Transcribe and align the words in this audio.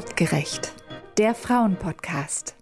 Artgerecht, 0.00 0.72
der 1.18 1.34
Frauenpodcast. 1.34 2.56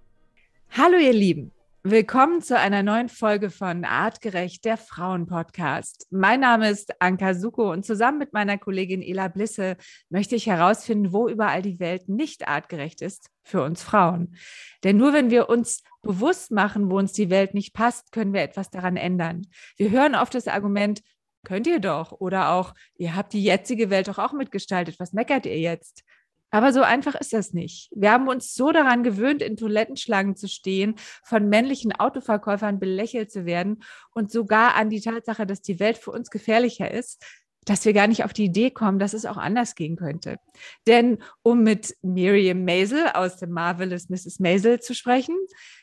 Hallo 0.76 0.98
ihr 0.98 1.12
Lieben, 1.12 1.52
willkommen 1.84 2.42
zu 2.42 2.58
einer 2.58 2.82
neuen 2.82 3.08
Folge 3.08 3.50
von 3.50 3.84
Artgerecht, 3.84 4.64
der 4.64 4.76
Frauenpodcast. 4.76 6.08
Mein 6.10 6.40
Name 6.40 6.68
ist 6.68 7.00
Anka 7.00 7.34
Suko 7.34 7.70
und 7.70 7.86
zusammen 7.86 8.18
mit 8.18 8.32
meiner 8.32 8.58
Kollegin 8.58 9.02
Ela 9.02 9.28
Blisse 9.28 9.76
möchte 10.08 10.34
ich 10.34 10.48
herausfinden, 10.48 11.12
wo 11.12 11.28
überall 11.28 11.62
die 11.62 11.78
Welt 11.78 12.08
nicht 12.08 12.48
artgerecht 12.48 13.02
ist 13.02 13.30
für 13.44 13.62
uns 13.62 13.84
Frauen. 13.84 14.34
Denn 14.82 14.96
nur 14.96 15.12
wenn 15.12 15.30
wir 15.30 15.48
uns 15.48 15.84
bewusst 16.02 16.50
machen, 16.50 16.90
wo 16.90 16.98
uns 16.98 17.12
die 17.12 17.30
Welt 17.30 17.54
nicht 17.54 17.72
passt, 17.72 18.10
können 18.10 18.32
wir 18.32 18.42
etwas 18.42 18.70
daran 18.70 18.96
ändern. 18.96 19.46
Wir 19.76 19.92
hören 19.92 20.16
oft 20.16 20.34
das 20.34 20.48
Argument, 20.48 21.02
könnt 21.44 21.68
ihr 21.68 21.78
doch. 21.78 22.10
Oder 22.10 22.50
auch, 22.50 22.74
ihr 22.96 23.14
habt 23.14 23.32
die 23.32 23.44
jetzige 23.44 23.90
Welt 23.90 24.08
doch 24.08 24.18
auch 24.18 24.32
mitgestaltet. 24.32 24.98
Was 24.98 25.12
meckert 25.12 25.46
ihr 25.46 25.60
jetzt? 25.60 26.02
Aber 26.50 26.72
so 26.72 26.82
einfach 26.82 27.14
ist 27.14 27.32
das 27.32 27.52
nicht. 27.52 27.90
Wir 27.94 28.10
haben 28.10 28.28
uns 28.28 28.54
so 28.54 28.72
daran 28.72 29.02
gewöhnt, 29.02 29.42
in 29.42 29.56
Toilettenschlangen 29.56 30.36
zu 30.36 30.48
stehen, 30.48 30.94
von 31.22 31.48
männlichen 31.48 31.92
Autoverkäufern 31.92 32.78
belächelt 32.78 33.30
zu 33.30 33.44
werden 33.44 33.82
und 34.12 34.30
sogar 34.30 34.74
an 34.74 34.88
die 34.90 35.00
Tatsache, 35.00 35.46
dass 35.46 35.60
die 35.60 35.78
Welt 35.78 35.98
für 35.98 36.10
uns 36.10 36.30
gefährlicher 36.30 36.90
ist, 36.90 37.22
dass 37.68 37.84
wir 37.84 37.92
gar 37.92 38.06
nicht 38.06 38.24
auf 38.24 38.32
die 38.32 38.44
Idee 38.44 38.70
kommen, 38.70 38.98
dass 38.98 39.12
es 39.12 39.26
auch 39.26 39.36
anders 39.36 39.74
gehen 39.74 39.96
könnte. 39.96 40.38
Denn 40.86 41.18
um 41.42 41.62
mit 41.62 41.94
Miriam 42.00 42.64
Maisel 42.64 43.08
aus 43.12 43.36
dem 43.36 43.50
Marvelous 43.50 44.08
Mrs. 44.08 44.40
Maisel 44.40 44.80
zu 44.80 44.94
sprechen, 44.94 45.36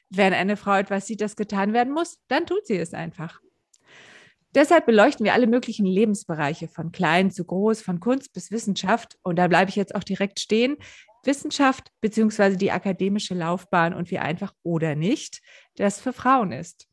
wenn 0.10 0.34
eine 0.34 0.58
Frau 0.58 0.74
etwas 0.74 1.06
sieht, 1.06 1.22
das 1.22 1.36
getan 1.36 1.74
werden 1.74 1.94
muss, 1.94 2.18
dann 2.28 2.48
tut 2.48 2.66
sie 2.66 2.78
es 2.78 2.94
einfach. 2.94 3.40
Deshalb 4.56 4.86
beleuchten 4.86 5.26
wir 5.26 5.34
alle 5.34 5.48
möglichen 5.48 5.86
Lebensbereiche, 5.86 6.70
von 6.70 6.94
klein 6.94 7.30
zu 7.30 7.44
groß, 7.44 7.82
von 7.82 8.00
Kunst 8.00 8.32
bis 8.32 8.52
Wissenschaft. 8.52 9.18
Und 9.22 9.36
da 9.36 9.50
bleibe 9.50 9.70
ich 9.70 9.76
jetzt 9.76 9.94
auch 9.94 10.04
direkt 10.04 10.40
stehen. 10.40 10.78
Wissenschaft 11.26 11.92
beziehungsweise 12.00 12.56
die 12.56 12.72
akademische 12.72 13.34
Laufbahn 13.34 13.94
und 13.94 14.12
wie 14.12 14.20
einfach 14.20 14.54
oder 14.64 14.96
nicht 14.96 15.42
das 15.76 16.00
für 16.00 16.14
Frauen 16.14 16.54
ist. 16.54 16.88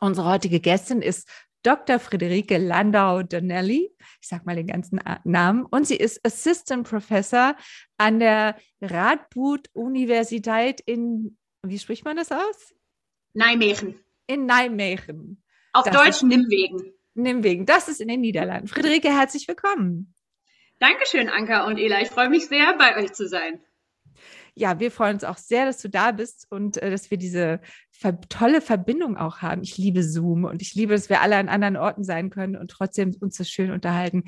Unsere 0.00 0.28
heutige 0.28 0.58
Gästin 0.58 1.02
ist 1.02 1.28
Dr. 1.62 2.00
Friederike 2.00 2.58
Landau-Donnelly. 2.58 3.92
Ich 4.20 4.28
sage 4.28 4.42
mal 4.44 4.56
den 4.56 4.66
ganzen 4.66 5.00
Namen. 5.24 5.66
Und 5.66 5.86
sie 5.86 5.96
ist 5.96 6.24
Assistant 6.24 6.88
Professor 6.88 7.54
an 7.96 8.18
der 8.18 8.56
Radboud-Universität 8.80 10.80
in, 10.80 11.36
wie 11.62 11.78
spricht 11.78 12.04
man 12.04 12.16
das 12.16 12.32
aus? 12.32 12.74
Nijmegen. 13.34 14.00
In 14.26 14.46
Nijmegen. 14.46 15.42
Auf 15.76 15.84
das 15.84 15.94
Deutsch 15.94 16.22
Nimwegen. 16.22 16.92
Nimwegen, 17.14 17.66
das 17.66 17.88
ist 17.88 18.00
in 18.00 18.08
den 18.08 18.20
Niederlanden. 18.20 18.68
Friederike, 18.68 19.08
herzlich 19.08 19.46
willkommen. 19.48 20.14
Dankeschön, 20.78 21.28
Anka 21.28 21.66
und 21.66 21.78
Ela. 21.78 22.00
Ich 22.00 22.08
freue 22.08 22.28
mich 22.28 22.48
sehr, 22.48 22.74
bei 22.76 22.96
euch 22.96 23.12
zu 23.12 23.26
sein 23.28 23.60
ja, 24.58 24.80
wir 24.80 24.90
freuen 24.90 25.14
uns 25.14 25.24
auch 25.24 25.36
sehr, 25.36 25.66
dass 25.66 25.78
du 25.78 25.90
da 25.90 26.12
bist 26.12 26.46
und 26.48 26.78
äh, 26.78 26.90
dass 26.90 27.10
wir 27.10 27.18
diese 27.18 27.60
ver 27.92 28.18
tolle 28.28 28.62
Verbindung 28.62 29.18
auch 29.18 29.38
haben. 29.38 29.62
Ich 29.62 29.76
liebe 29.76 30.02
Zoom 30.02 30.44
und 30.44 30.62
ich 30.62 30.74
liebe, 30.74 30.94
dass 30.94 31.10
wir 31.10 31.20
alle 31.20 31.36
an 31.36 31.50
anderen 31.50 31.76
Orten 31.76 32.04
sein 32.04 32.30
können 32.30 32.56
und 32.56 32.70
trotzdem 32.70 33.14
uns 33.20 33.36
so 33.36 33.44
schön 33.44 33.70
unterhalten. 33.70 34.24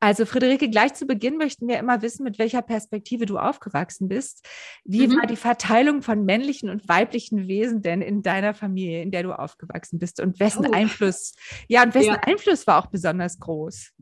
Also 0.00 0.24
Friederike, 0.24 0.70
gleich 0.70 0.94
zu 0.94 1.06
Beginn 1.06 1.36
möchten 1.36 1.68
wir 1.68 1.78
immer 1.78 2.00
wissen, 2.00 2.24
mit 2.24 2.38
welcher 2.38 2.62
Perspektive 2.62 3.26
du 3.26 3.38
aufgewachsen 3.38 4.08
bist. 4.08 4.46
Wie 4.84 5.08
mhm. 5.08 5.16
war 5.16 5.26
die 5.26 5.36
Verteilung 5.36 6.00
von 6.00 6.24
männlichen 6.24 6.70
und 6.70 6.88
weiblichen 6.88 7.46
Wesen 7.46 7.82
denn 7.82 8.00
in 8.00 8.22
deiner 8.22 8.54
Familie, 8.54 9.02
in 9.02 9.10
der 9.10 9.24
du 9.24 9.32
aufgewachsen 9.32 9.98
bist? 9.98 10.20
Und 10.20 10.40
wessen 10.40 10.66
oh. 10.66 10.72
Einfluss, 10.72 11.34
ja, 11.68 11.82
und 11.82 11.94
wessen 11.94 12.14
ja. 12.14 12.20
Einfluss 12.24 12.66
war 12.66 12.82
auch 12.82 12.86
besonders 12.86 13.38
groß? 13.38 13.92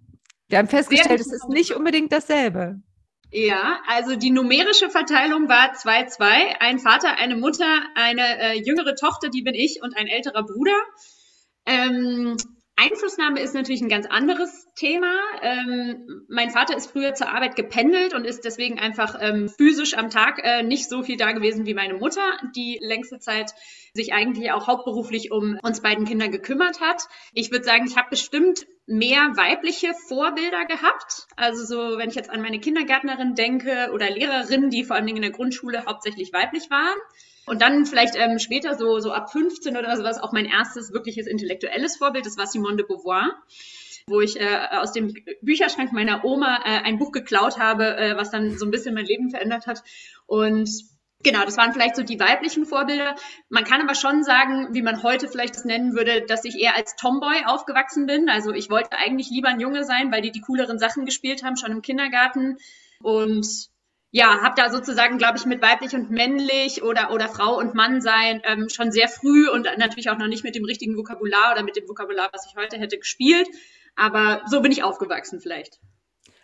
Wir 0.48 0.58
haben 0.58 0.69
festgestellt, 0.69 1.20
es 1.20 1.33
ist 1.33 1.48
nicht 1.48 1.75
unbedingt 1.75 2.12
dasselbe. 2.12 2.80
Ja, 3.36 3.80
also 3.88 4.14
die 4.14 4.30
numerische 4.30 4.90
Verteilung 4.90 5.48
war 5.48 5.72
2-2. 5.74 6.60
Ein 6.60 6.78
Vater, 6.78 7.16
eine 7.16 7.34
Mutter, 7.34 7.82
eine 7.96 8.22
äh, 8.38 8.62
jüngere 8.62 8.95
Tochter, 8.95 9.28
die 9.28 9.42
bin 9.42 9.55
ich, 9.55 9.83
und 9.83 9.96
ein 9.96 10.06
älterer 10.06 10.45
Bruder. 10.45 10.77
Ähm, 11.67 12.36
Einflussnahme 12.77 13.40
ist 13.40 13.55
natürlich 13.55 13.83
ein 13.83 13.89
ganz 13.89 14.07
anderes 14.07 14.67
Thema. 14.74 15.14
Ähm, 15.42 16.24
mein 16.29 16.51
Vater 16.51 16.77
ist 16.77 16.90
früher 16.90 17.14
zur 17.14 17.29
Arbeit 17.29 17.55
gependelt 17.55 18.14
und 18.14 18.24
ist 18.24 18.45
deswegen 18.45 18.80
einfach 18.80 19.17
ähm, 19.20 19.48
physisch 19.48 19.96
am 19.96 20.11
Tag 20.11 20.40
äh, 20.42 20.62
nicht 20.64 20.89
so 20.89 21.02
viel 21.02 21.17
da 21.17 21.33
gewesen 21.33 21.67
wie 21.67 21.74
meine 21.74 21.95
Mutter, 21.95 22.23
die 22.57 22.79
längste 22.83 23.20
Zeit 23.20 23.52
sich 23.92 24.13
eigentlich 24.13 24.51
auch 24.51 24.67
hauptberuflich 24.67 25.30
um 25.30 25.58
uns 25.63 25.83
beiden 25.83 26.05
Kinder 26.05 26.29
gekümmert 26.29 26.80
hat. 26.80 27.05
Ich 27.33 27.52
würde 27.52 27.64
sagen, 27.64 27.86
ich 27.86 27.96
habe 27.96 28.11
bestimmt 28.11 28.67
mehr 28.86 29.20
weibliche 29.36 29.95
Vorbilder 30.08 30.64
gehabt. 30.64 31.29
Also 31.36 31.64
so, 31.64 31.98
wenn 31.98 32.08
ich 32.08 32.17
jetzt 32.17 32.30
an 32.30 32.42
meine 32.42 32.58
Kindergärtnerin 32.58 33.36
denke 33.36 33.90
oder 33.92 34.11
Lehrerinnen, 34.11 34.70
die 34.70 34.83
vor 34.83 34.96
allen 34.96 35.07
Dingen 35.07 35.18
in 35.18 35.23
der 35.23 35.30
Grundschule 35.30 35.86
hauptsächlich 35.86 36.33
weiblich 36.33 36.70
waren. 36.70 36.98
Und 37.46 37.60
dann 37.62 37.84
vielleicht 37.86 38.16
ähm, 38.16 38.38
später, 38.38 38.77
so, 38.77 39.00
so 39.00 39.12
ab 39.12 39.30
15 39.30 39.77
oder 39.77 39.96
sowas, 39.96 40.22
auch 40.22 40.32
mein 40.32 40.46
erstes 40.46 40.92
wirkliches 40.92 41.27
intellektuelles 41.27 41.96
Vorbild, 41.96 42.27
das 42.27 42.38
war 42.38 42.46
Simone 42.46 42.77
de 42.77 42.86
Beauvoir 42.86 43.32
wo 44.06 44.20
ich 44.20 44.38
äh, 44.38 44.58
aus 44.72 44.92
dem 44.92 45.14
Bücherschrank 45.40 45.92
meiner 45.92 46.24
Oma 46.24 46.58
äh, 46.64 46.83
ein 46.83 46.98
Buch 46.98 47.12
geklaut 47.12 47.58
habe, 47.58 47.96
äh, 47.96 48.16
was 48.16 48.30
dann 48.30 48.58
so 48.58 48.66
ein 48.66 48.70
bisschen 48.70 48.94
mein 48.94 49.06
Leben 49.06 49.30
verändert 49.30 49.66
hat. 49.66 49.83
Und 50.27 50.68
Genau, 51.22 51.42
das 51.42 51.56
waren 51.56 51.72
vielleicht 51.72 51.96
so 51.96 52.02
die 52.02 52.20
weiblichen 52.20 52.66
Vorbilder. 52.66 53.14
Man 53.48 53.64
kann 53.64 53.80
aber 53.80 53.94
schon 53.94 54.24
sagen, 54.24 54.74
wie 54.74 54.83
man 54.83 55.02
heute 55.02 55.27
vielleicht 55.27 55.56
das 55.56 55.64
nennen 55.64 55.94
würde, 55.94 56.20
dass 56.27 56.44
ich 56.44 56.60
eher 56.60 56.77
als 56.77 56.96
Tomboy 56.96 57.46
aufgewachsen 57.46 58.04
bin. 58.04 58.28
Also 58.28 58.52
ich 58.52 58.68
wollte 58.68 58.92
eigentlich 58.92 59.30
lieber 59.30 59.48
ein 59.48 59.58
Junge 59.58 59.84
sein, 59.84 60.12
weil 60.12 60.20
die 60.20 60.33
die 60.33 60.42
cooleren 60.42 60.78
Sachen 60.78 61.06
gespielt 61.06 61.42
haben, 61.42 61.56
schon 61.56 61.72
im 61.72 61.80
Kindergarten. 61.80 62.58
Und 63.00 63.46
ja, 64.17 64.42
habe 64.42 64.55
da 64.57 64.70
sozusagen, 64.70 65.19
glaube 65.19 65.39
ich, 65.39 65.45
mit 65.45 65.61
weiblich 65.61 65.92
und 65.92 66.08
männlich 66.08 66.85
oder, 66.85 67.11
oder 67.11 67.29
Frau 67.29 67.58
und 67.58 67.75
Mann 67.75 68.01
sein 68.01 68.41
ähm, 68.45 68.69
schon 68.69 68.92
sehr 68.92 69.08
früh 69.08 69.51
und 69.51 69.64
natürlich 69.77 70.08
auch 70.08 70.19
noch 70.19 70.29
nicht 70.29 70.45
mit 70.45 70.55
dem 70.55 70.64
richtigen 70.64 70.97
Vokabular 70.97 71.51
oder 71.51 71.64
mit 71.64 71.75
dem 71.75 71.89
Vokabular, 71.89 72.30
was 72.33 72.47
ich 72.47 72.55
heute 72.55 72.79
hätte, 72.79 72.97
gespielt. 72.97 73.48
Aber 73.97 74.42
so 74.48 74.61
bin 74.61 74.70
ich 74.70 74.85
aufgewachsen 74.85 75.41
vielleicht. 75.41 75.80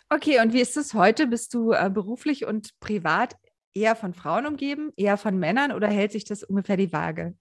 Okay, 0.09 0.41
und 0.41 0.51
wie 0.51 0.59
ist 0.59 0.75
es 0.75 0.93
heute? 0.93 1.27
Bist 1.27 1.53
du 1.53 1.71
äh, 1.71 1.89
beruflich 1.89 2.43
und 2.43 2.77
privat 2.81 3.37
eher 3.73 3.95
von 3.95 4.13
Frauen 4.13 4.47
umgeben, 4.47 4.91
eher 4.97 5.15
von 5.15 5.39
Männern 5.39 5.71
oder 5.71 5.87
hält 5.87 6.11
sich 6.11 6.25
das 6.25 6.43
ungefähr 6.43 6.75
die 6.75 6.91
Waage? 6.91 7.35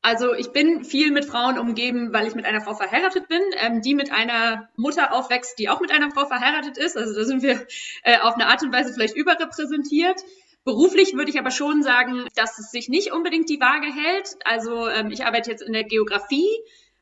Also 0.00 0.32
ich 0.32 0.52
bin 0.52 0.84
viel 0.84 1.10
mit 1.10 1.24
Frauen 1.24 1.58
umgeben, 1.58 2.12
weil 2.12 2.26
ich 2.26 2.34
mit 2.34 2.44
einer 2.44 2.60
Frau 2.60 2.74
verheiratet 2.74 3.28
bin, 3.28 3.42
ähm, 3.56 3.82
die 3.82 3.94
mit 3.94 4.12
einer 4.12 4.68
Mutter 4.76 5.12
aufwächst, 5.12 5.58
die 5.58 5.68
auch 5.68 5.80
mit 5.80 5.90
einer 5.90 6.10
Frau 6.10 6.26
verheiratet 6.26 6.78
ist. 6.78 6.96
Also 6.96 7.14
da 7.14 7.24
sind 7.24 7.42
wir 7.42 7.66
äh, 8.04 8.18
auf 8.18 8.34
eine 8.34 8.46
Art 8.46 8.62
und 8.62 8.72
Weise 8.72 8.92
vielleicht 8.92 9.16
überrepräsentiert. 9.16 10.20
Beruflich 10.64 11.14
würde 11.14 11.30
ich 11.30 11.38
aber 11.38 11.50
schon 11.50 11.82
sagen, 11.82 12.26
dass 12.36 12.58
es 12.58 12.70
sich 12.70 12.88
nicht 12.88 13.12
unbedingt 13.12 13.48
die 13.48 13.60
Waage 13.60 13.86
hält. 13.86 14.36
Also 14.44 14.88
ähm, 14.88 15.10
ich 15.10 15.24
arbeite 15.24 15.50
jetzt 15.50 15.62
in 15.62 15.72
der 15.72 15.84
Geografie 15.84 16.48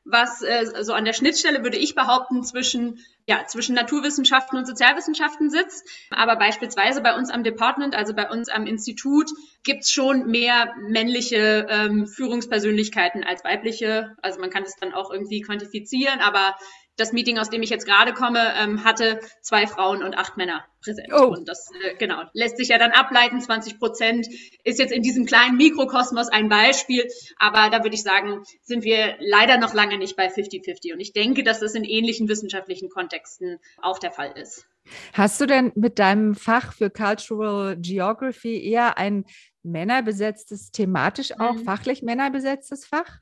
was 0.07 0.43
äh, 0.43 0.67
so 0.83 0.93
an 0.93 1.05
der 1.05 1.13
Schnittstelle, 1.13 1.63
würde 1.63 1.77
ich 1.77 1.95
behaupten, 1.95 2.45
zwischen, 2.45 3.01
ja, 3.27 3.45
zwischen 3.47 3.75
Naturwissenschaften 3.75 4.57
und 4.57 4.67
Sozialwissenschaften 4.67 5.51
sitzt. 5.51 5.87
Aber 6.11 6.37
beispielsweise 6.37 7.01
bei 7.01 7.17
uns 7.17 7.31
am 7.31 7.43
Department, 7.43 7.95
also 7.95 8.15
bei 8.15 8.31
uns 8.31 8.49
am 8.49 8.67
Institut, 8.67 9.31
gibt's 9.65 9.91
schon 9.91 10.27
mehr 10.27 10.73
männliche 10.89 11.67
ähm, 11.69 12.07
Führungspersönlichkeiten 12.07 13.25
als 13.25 13.45
weibliche. 13.45 14.17
Also 14.23 14.41
man 14.41 14.51
kann 14.51 14.65
das 14.65 14.77
dann 14.77 14.95
auch 14.95 15.11
irgendwie 15.11 15.41
quantifizieren, 15.41 16.21
aber 16.21 16.57
das 16.97 17.13
Meeting, 17.13 17.39
aus 17.39 17.51
dem 17.51 17.63
ich 17.63 17.71
jetzt 17.71 17.87
gerade 17.87 18.13
komme, 18.13 18.41
ähm, 18.59 18.85
hatte 18.85 19.21
zwei 19.43 19.67
Frauen 19.67 20.03
und 20.03 20.17
acht 20.17 20.37
Männer 20.37 20.65
präsent. 20.83 21.09
Oh. 21.13 21.27
Und 21.27 21.49
das, 21.49 21.69
äh, 21.85 21.95
genau, 21.97 22.23
lässt 22.33 22.57
sich 22.57 22.69
ja 22.69 22.79
dann 22.79 22.93
ableiten. 22.93 23.41
20 23.41 23.79
Prozent 23.79 24.27
ist 24.65 24.79
jetzt 24.79 24.93
in 24.93 25.03
diesem 25.03 25.27
kleinen 25.27 25.57
Mikrokosmos 25.57 26.29
ein 26.29 26.49
Beispiel. 26.49 27.07
Aber 27.39 27.71
da 27.71 27.83
würde 27.83 27.95
ich 27.95 28.03
sagen, 28.03 28.43
sind 28.63 28.85
wir 28.85 29.17
leider 29.21 29.59
noch 29.59 29.75
lange 29.75 29.99
nicht 29.99 30.17
bei 30.17 30.29
50-50. 30.29 30.95
Und 30.95 31.01
ich 31.01 31.13
denke, 31.13 31.43
dass 31.43 31.61
das 31.61 31.75
in 31.75 31.85
ähnlichen 31.85 32.29
wissenschaftlichen 32.29 32.89
Kontexten 32.89 33.59
auch 33.83 33.99
der 33.99 34.13
Fall 34.13 34.33
ist. 34.37 34.67
Hast 35.13 35.41
du 35.41 35.47
denn 35.47 35.73
mit 35.75 35.99
deinem 35.99 36.35
Fach 36.35 36.73
für 36.73 36.91
Cultural 36.91 37.77
Geography 37.77 38.63
eher 38.65 38.97
ein 38.97 39.25
männerbesetztes, 39.63 40.71
thematisch 40.71 41.33
auch 41.39 41.55
mhm. 41.55 41.65
fachlich 41.65 42.03
männerbesetztes 42.03 42.87
Fach? 42.87 43.19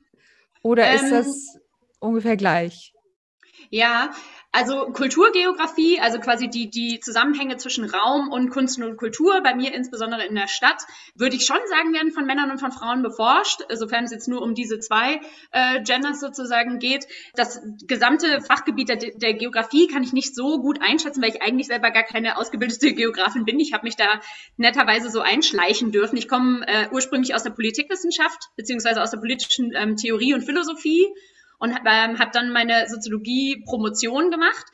Oder 0.61 0.87
ähm, 0.87 0.95
ist 0.95 1.11
das 1.11 1.59
ungefähr 1.99 2.37
gleich? 2.37 2.94
Ja, 3.75 4.11
also 4.53 4.85
Kulturgeografie, 4.93 5.99
also 5.99 6.19
quasi 6.19 6.47
die, 6.47 6.69
die 6.69 7.01
Zusammenhänge 7.01 7.57
zwischen 7.57 7.83
Raum 7.83 8.31
und 8.31 8.49
Kunst 8.51 8.81
und 8.81 8.95
Kultur, 8.95 9.41
bei 9.41 9.53
mir 9.53 9.73
insbesondere 9.73 10.25
in 10.25 10.33
der 10.33 10.47
Stadt, 10.47 10.81
würde 11.13 11.35
ich 11.35 11.45
schon 11.45 11.57
sagen, 11.67 11.93
werden 11.93 12.13
von 12.13 12.25
Männern 12.25 12.51
und 12.51 12.59
von 12.59 12.71
Frauen 12.71 13.03
beforscht, 13.03 13.63
sofern 13.73 14.05
es 14.05 14.11
jetzt 14.11 14.29
nur 14.29 14.41
um 14.41 14.55
diese 14.55 14.79
zwei 14.79 15.19
äh, 15.51 15.83
Genders 15.83 16.21
sozusagen 16.21 16.79
geht. 16.79 17.05
Das 17.33 17.59
gesamte 17.85 18.39
Fachgebiet 18.39 18.87
der, 18.87 18.95
der 18.95 19.33
Geografie 19.33 19.87
kann 19.87 20.03
ich 20.03 20.13
nicht 20.13 20.33
so 20.33 20.61
gut 20.61 20.81
einschätzen, 20.81 21.21
weil 21.21 21.31
ich 21.31 21.41
eigentlich 21.41 21.67
selber 21.67 21.91
gar 21.91 22.03
keine 22.03 22.37
ausgebildete 22.37 22.93
Geografin 22.93 23.43
bin. 23.43 23.59
Ich 23.59 23.73
habe 23.73 23.83
mich 23.83 23.97
da 23.97 24.21
netterweise 24.55 25.09
so 25.09 25.19
einschleichen 25.19 25.91
dürfen. 25.91 26.15
Ich 26.15 26.29
komme 26.29 26.65
äh, 26.65 26.87
ursprünglich 26.93 27.35
aus 27.35 27.43
der 27.43 27.49
Politikwissenschaft, 27.49 28.51
beziehungsweise 28.55 29.03
aus 29.03 29.11
der 29.11 29.17
politischen 29.17 29.73
ähm, 29.75 29.97
Theorie 29.97 30.33
und 30.33 30.45
Philosophie 30.45 31.13
und 31.59 31.71
ähm, 31.71 32.19
habe 32.19 32.31
dann 32.33 32.51
meine 32.51 32.87
Soziologie-Promotion 32.89 34.31
gemacht. 34.31 34.65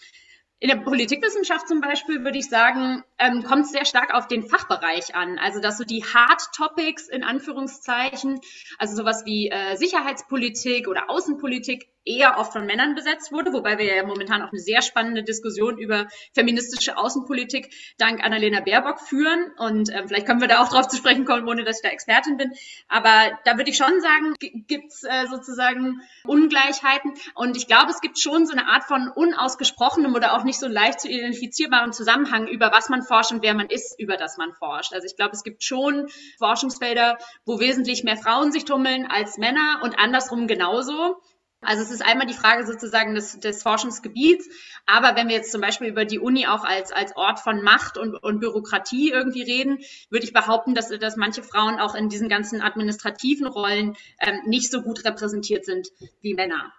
In 0.60 0.70
der 0.70 0.76
Politikwissenschaft 0.76 1.68
zum 1.68 1.82
Beispiel 1.82 2.24
würde 2.24 2.38
ich 2.38 2.48
sagen, 2.48 3.04
ähm, 3.18 3.44
kommt 3.44 3.66
es 3.66 3.72
sehr 3.72 3.84
stark 3.84 4.14
auf 4.14 4.28
den 4.28 4.44
Fachbereich 4.44 5.16
an. 5.16 5.40
Also 5.40 5.60
dass 5.60 5.80
so 5.80 5.84
die 5.84 6.04
Hard 6.04 6.40
Topics 6.56 7.08
in 7.08 7.24
Anführungszeichen, 7.24 8.40
also 8.78 8.96
sowas 8.96 9.26
wie 9.26 9.50
äh, 9.50 9.76
Sicherheitspolitik 9.76 10.88
oder 10.88 11.10
Außenpolitik 11.10 11.88
eher 12.06 12.38
oft 12.38 12.54
von 12.54 12.66
Männern 12.66 12.96
besetzt 12.96 13.32
wurde, 13.32 13.54
wobei 13.54 13.78
wir 13.78 13.86
ja 13.86 14.04
momentan 14.04 14.42
auch 14.42 14.52
eine 14.52 14.60
sehr 14.60 14.82
spannende 14.82 15.24
Diskussion 15.24 15.78
über 15.78 16.08
feministische 16.34 16.98
Außenpolitik 16.98 17.74
dank 17.98 18.24
Annalena 18.24 18.62
Baerbock 18.62 19.00
führen. 19.00 19.52
Und 19.58 19.90
ähm, 19.94 20.08
vielleicht 20.08 20.26
können 20.26 20.42
wir 20.42 20.48
da 20.48 20.64
auch 20.64 20.70
drauf 20.70 20.88
zu 20.88 20.98
sprechen 20.98 21.26
kommen, 21.26 21.48
ohne 21.48 21.64
dass 21.64 21.78
ich 21.78 21.84
da 21.84 21.90
Expertin 21.90 22.38
bin. 22.38 22.52
Aber 22.88 23.38
da 23.46 23.58
würde 23.58 23.70
ich 23.70 23.78
schon 23.78 24.02
sagen, 24.02 24.34
gibt 24.40 24.92
es 24.92 25.04
äh, 25.04 25.28
sozusagen 25.30 26.02
Ungleichheiten. 26.24 27.14
Und 27.36 27.56
ich 27.56 27.68
glaube, 27.68 27.92
es 27.92 28.02
gibt 28.02 28.20
schon 28.20 28.46
so 28.46 28.54
eine 28.54 28.68
Art 28.68 28.84
von 28.86 29.10
unausgesprochenem 29.10 30.16
oder 30.16 30.34
auch 30.36 30.44
nicht 30.44 30.60
so 30.60 30.68
leicht 30.68 31.02
zu 31.02 31.08
identifizierbaren 31.08 31.94
Zusammenhang, 31.94 32.48
über 32.48 32.72
was 32.72 32.90
man 32.90 33.04
forscht 33.04 33.32
und 33.32 33.44
wer 33.44 33.54
man 33.54 33.68
ist, 33.68 34.00
über 34.00 34.18
das 34.18 34.38
man 34.38 34.54
forscht. 34.54 34.94
Also 34.94 35.06
ich 35.06 35.16
glaube, 35.16 35.36
es 35.36 35.44
gibt 35.44 35.64
schon 35.64 36.08
Forschungsfelder, 36.40 37.18
wo 37.46 37.60
wesentlich 37.60 38.04
mehr 38.04 38.18
Frauen 38.18 38.52
sich 38.52 38.66
tummeln 38.66 39.06
als 39.08 39.38
Männer 39.38 39.82
und 39.84 40.00
andersrum 40.00 40.48
genauso. 40.48 41.22
Also 41.62 41.84
es 41.84 41.92
ist 41.92 42.04
einmal 42.04 42.26
die 42.26 42.34
Frage 42.34 42.66
sozusagen 42.66 43.14
des, 43.14 43.40
des 43.40 43.62
Forschungsgebiets, 43.62 44.50
aber 44.88 45.16
wenn 45.16 45.28
wir 45.28 45.36
jetzt 45.36 45.52
zum 45.52 45.62
Beispiel 45.62 45.88
über 45.88 46.06
die 46.06 46.18
Uni 46.18 46.48
auch 46.48 46.64
als, 46.64 46.92
als 46.92 47.16
Ort 47.16 47.40
von 47.40 47.62
Macht 47.62 48.00
und, 48.00 48.16
und 48.16 48.40
Bürokratie 48.40 49.12
irgendwie 49.12 49.44
reden, 49.44 49.78
würde 50.10 50.26
ich 50.26 50.34
behaupten, 50.34 50.74
dass, 50.74 50.90
dass 50.90 51.18
manche 51.18 51.44
Frauen 51.44 51.80
auch 51.80 51.94
in 51.94 52.10
diesen 52.10 52.30
ganzen 52.30 52.62
administrativen 52.62 53.46
Rollen 53.46 53.96
ähm, 54.20 54.40
nicht 54.46 54.72
so 54.72 54.82
gut 54.82 55.06
repräsentiert 55.06 55.64
sind 55.66 55.90
wie 56.22 56.34
Männer. 56.34 56.74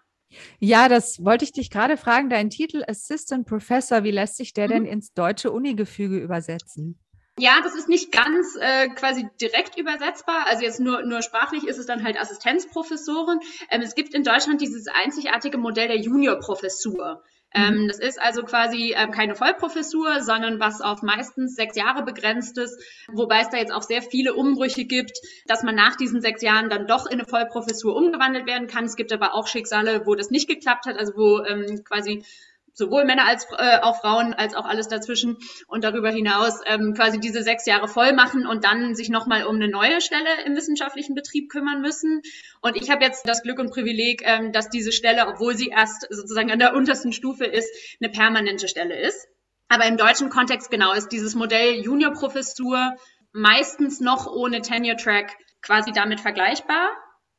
Ja, 0.59 0.89
das 0.89 1.25
wollte 1.25 1.45
ich 1.45 1.53
dich 1.53 1.71
gerade 1.71 1.97
fragen. 1.97 2.29
Dein 2.31 2.51
Titel 2.51 2.83
Assistant 2.87 3.47
Professor, 3.47 4.03
wie 4.03 4.11
lässt 4.11 4.37
sich 4.37 4.53
der 4.53 4.67
mhm. 4.67 4.73
denn 4.73 4.85
ins 4.87 5.13
deutsche 5.13 5.53
Unigefüge 5.53 6.19
übersetzen? 6.19 6.99
Ja, 7.39 7.61
das 7.63 7.75
ist 7.75 7.89
nicht 7.89 8.13
ganz 8.13 8.57
äh, 8.61 8.89
quasi 8.91 9.27
direkt 9.41 9.79
übersetzbar. 9.79 10.47
Also 10.49 10.65
jetzt 10.65 10.81
nur, 10.81 11.03
nur 11.03 11.23
sprachlich 11.23 11.67
ist 11.67 11.79
es 11.79 11.87
dann 11.87 12.05
halt 12.05 12.21
Assistenzprofessorin. 12.21 13.41
Ähm, 13.71 13.81
es 13.81 13.95
gibt 13.95 14.15
in 14.15 14.23
Deutschland 14.23 14.61
dieses 14.61 14.87
einzigartige 14.89 15.57
Modell 15.57 15.89
der 15.89 15.99
Juniorprofessur. 15.99 17.23
Ähm, 17.55 17.83
mhm. 17.83 17.89
das 17.89 17.99
ist 17.99 18.21
also 18.21 18.43
quasi 18.43 18.95
ähm, 18.97 19.11
keine 19.11 19.35
Vollprofessur, 19.35 20.23
sondern 20.23 20.59
was 20.59 20.81
auf 20.81 21.03
meistens 21.03 21.55
sechs 21.55 21.77
Jahre 21.77 22.03
begrenzt 22.03 22.57
ist, 22.57 22.81
wobei 23.13 23.41
es 23.41 23.51
da 23.51 23.59
jetzt 23.59 23.73
auch 23.73 23.83
sehr 23.83 24.01
viele 24.01 24.35
Umbrüche 24.35 24.85
gibt, 24.85 25.19
dass 25.47 25.63
man 25.63 25.75
nach 25.75 25.97
diesen 25.97 26.23
sechs 26.23 26.43
Jahren 26.43 26.71
dann 26.71 26.87
doch 26.87 27.07
in 27.07 27.21
eine 27.21 27.27
Vollprofessur 27.27 27.95
umgewandelt 27.95 28.47
werden 28.47 28.69
kann. 28.69 28.85
Es 28.85 28.97
gibt 28.97 29.13
aber 29.13 29.35
auch 29.35 29.49
Schicksale, 29.49 30.07
wo 30.07 30.15
das 30.15 30.31
nicht 30.31 30.49
geklappt 30.49 30.87
hat, 30.87 30.97
also 30.97 31.13
wo 31.15 31.45
ähm, 31.45 31.85
quasi 31.85 32.25
sowohl 32.75 33.05
Männer 33.05 33.27
als 33.27 33.47
äh, 33.57 33.79
auch 33.81 34.01
Frauen 34.01 34.35
als 34.35 34.55
auch 34.55 34.65
alles 34.65 34.89
dazwischen 34.89 35.37
und 35.67 35.85
darüber 35.85 36.11
hinaus 36.11 36.61
ähm, 36.67 36.95
quasi 36.95 37.21
diese 37.21 37.43
sechs 37.43 37.67
Jahre 37.67 37.89
voll 37.89 38.13
machen 38.13 38.47
und 38.47 38.65
dann 38.65 38.95
sich 38.95 39.09
nochmal 39.09 39.45
um 39.45 39.57
eine 39.57 39.69
neue 39.69 40.01
Stelle 40.01 40.45
im 40.47 40.57
wissenschaftlichen 40.57 41.15
Betrieb 41.15 41.51
kümmern 41.51 41.81
müssen. 41.81 42.23
Und 42.61 42.77
ich 42.77 42.91
habe 42.91 43.05
jetzt 43.05 43.29
das 43.29 43.43
Glück 43.43 43.59
und 43.59 43.71
Privileg, 43.71 44.23
ähm, 44.25 44.53
dass 44.53 44.69
diese 44.69 44.93
Stelle, 44.93 45.27
obwohl 45.27 45.57
sie 45.57 45.69
erst 45.69 46.07
sozusagen 46.11 46.51
an 46.51 46.59
der 46.59 46.75
untersten 46.75 47.13
Stufe 47.13 47.45
ist, 47.45 47.69
eine 48.01 48.11
permanente 48.11 48.69
Stelle 48.69 48.99
ist. 49.01 49.29
Aber 49.69 49.87
im 49.87 49.97
deutschen 49.97 50.29
Kontext 50.29 50.71
genau 50.71 50.93
ist 50.93 51.09
dieses 51.09 51.35
Modell 51.35 51.81
Juniorprofessur 51.81 52.95
meistens 53.33 54.01
noch 54.01 54.27
ohne 54.27 54.61
Tenure-Track 54.61 55.33
quasi 55.63 55.93
damit 55.93 56.21
vergleichbar. 56.21 56.91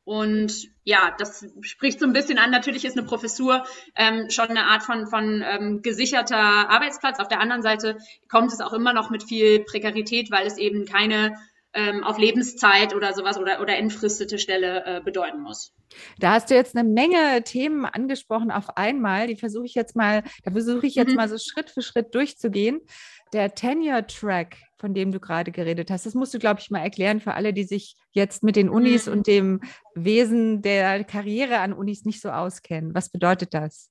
Und 0.04 0.68
ja, 0.84 1.14
das 1.18 1.46
spricht 1.62 1.98
so 1.98 2.06
ein 2.06 2.12
bisschen 2.12 2.38
an. 2.38 2.50
Natürlich 2.50 2.84
ist 2.84 2.96
eine 2.96 3.06
Professur 3.06 3.64
ähm, 3.96 4.28
schon 4.28 4.48
eine 4.48 4.64
Art 4.64 4.82
von, 4.82 5.06
von 5.06 5.42
ähm, 5.42 5.80
gesicherter 5.82 6.36
Arbeitsplatz. 6.36 7.20
Auf 7.20 7.28
der 7.28 7.40
anderen 7.40 7.62
Seite 7.62 7.96
kommt 8.28 8.52
es 8.52 8.60
auch 8.60 8.74
immer 8.74 8.92
noch 8.92 9.08
mit 9.08 9.22
viel 9.22 9.60
Prekarität, 9.60 10.30
weil 10.30 10.46
es 10.46 10.58
eben 10.58 10.84
keine 10.84 11.34
ähm, 11.74 12.04
auf 12.04 12.18
Lebenszeit 12.18 12.94
oder 12.94 13.12
sowas 13.12 13.38
oder, 13.38 13.60
oder 13.60 13.76
entfristete 13.76 14.38
Stelle 14.38 14.84
äh, 14.84 15.00
bedeuten 15.00 15.40
muss. 15.40 15.72
Da 16.18 16.32
hast 16.32 16.50
du 16.50 16.54
jetzt 16.54 16.76
eine 16.76 16.88
Menge 16.88 17.42
Themen 17.44 17.84
angesprochen 17.84 18.50
auf 18.50 18.76
einmal. 18.76 19.26
Die 19.26 19.36
versuche 19.36 19.66
ich 19.66 19.74
jetzt 19.74 19.96
mal, 19.96 20.22
da 20.44 20.52
versuche 20.52 20.86
ich 20.86 20.94
jetzt 20.94 21.10
mhm. 21.10 21.16
mal 21.16 21.28
so 21.28 21.36
Schritt 21.38 21.70
für 21.70 21.82
Schritt 21.82 22.14
durchzugehen. 22.14 22.80
Der 23.34 23.52
Tenure-Track, 23.52 24.56
von 24.78 24.94
dem 24.94 25.10
du 25.10 25.18
gerade 25.18 25.50
geredet 25.50 25.90
hast, 25.90 26.06
das 26.06 26.14
musst 26.14 26.32
du, 26.34 26.38
glaube 26.38 26.60
ich, 26.60 26.70
mal 26.70 26.78
erklären 26.78 27.20
für 27.20 27.34
alle, 27.34 27.52
die 27.52 27.64
sich 27.64 27.96
jetzt 28.12 28.44
mit 28.44 28.54
den 28.54 28.68
Unis 28.68 29.06
mhm. 29.06 29.12
und 29.12 29.26
dem 29.26 29.60
Wesen 29.96 30.62
der 30.62 31.02
Karriere 31.02 31.58
an 31.58 31.72
Unis 31.72 32.04
nicht 32.04 32.20
so 32.20 32.30
auskennen. 32.30 32.94
Was 32.94 33.10
bedeutet 33.10 33.52
das? 33.52 33.90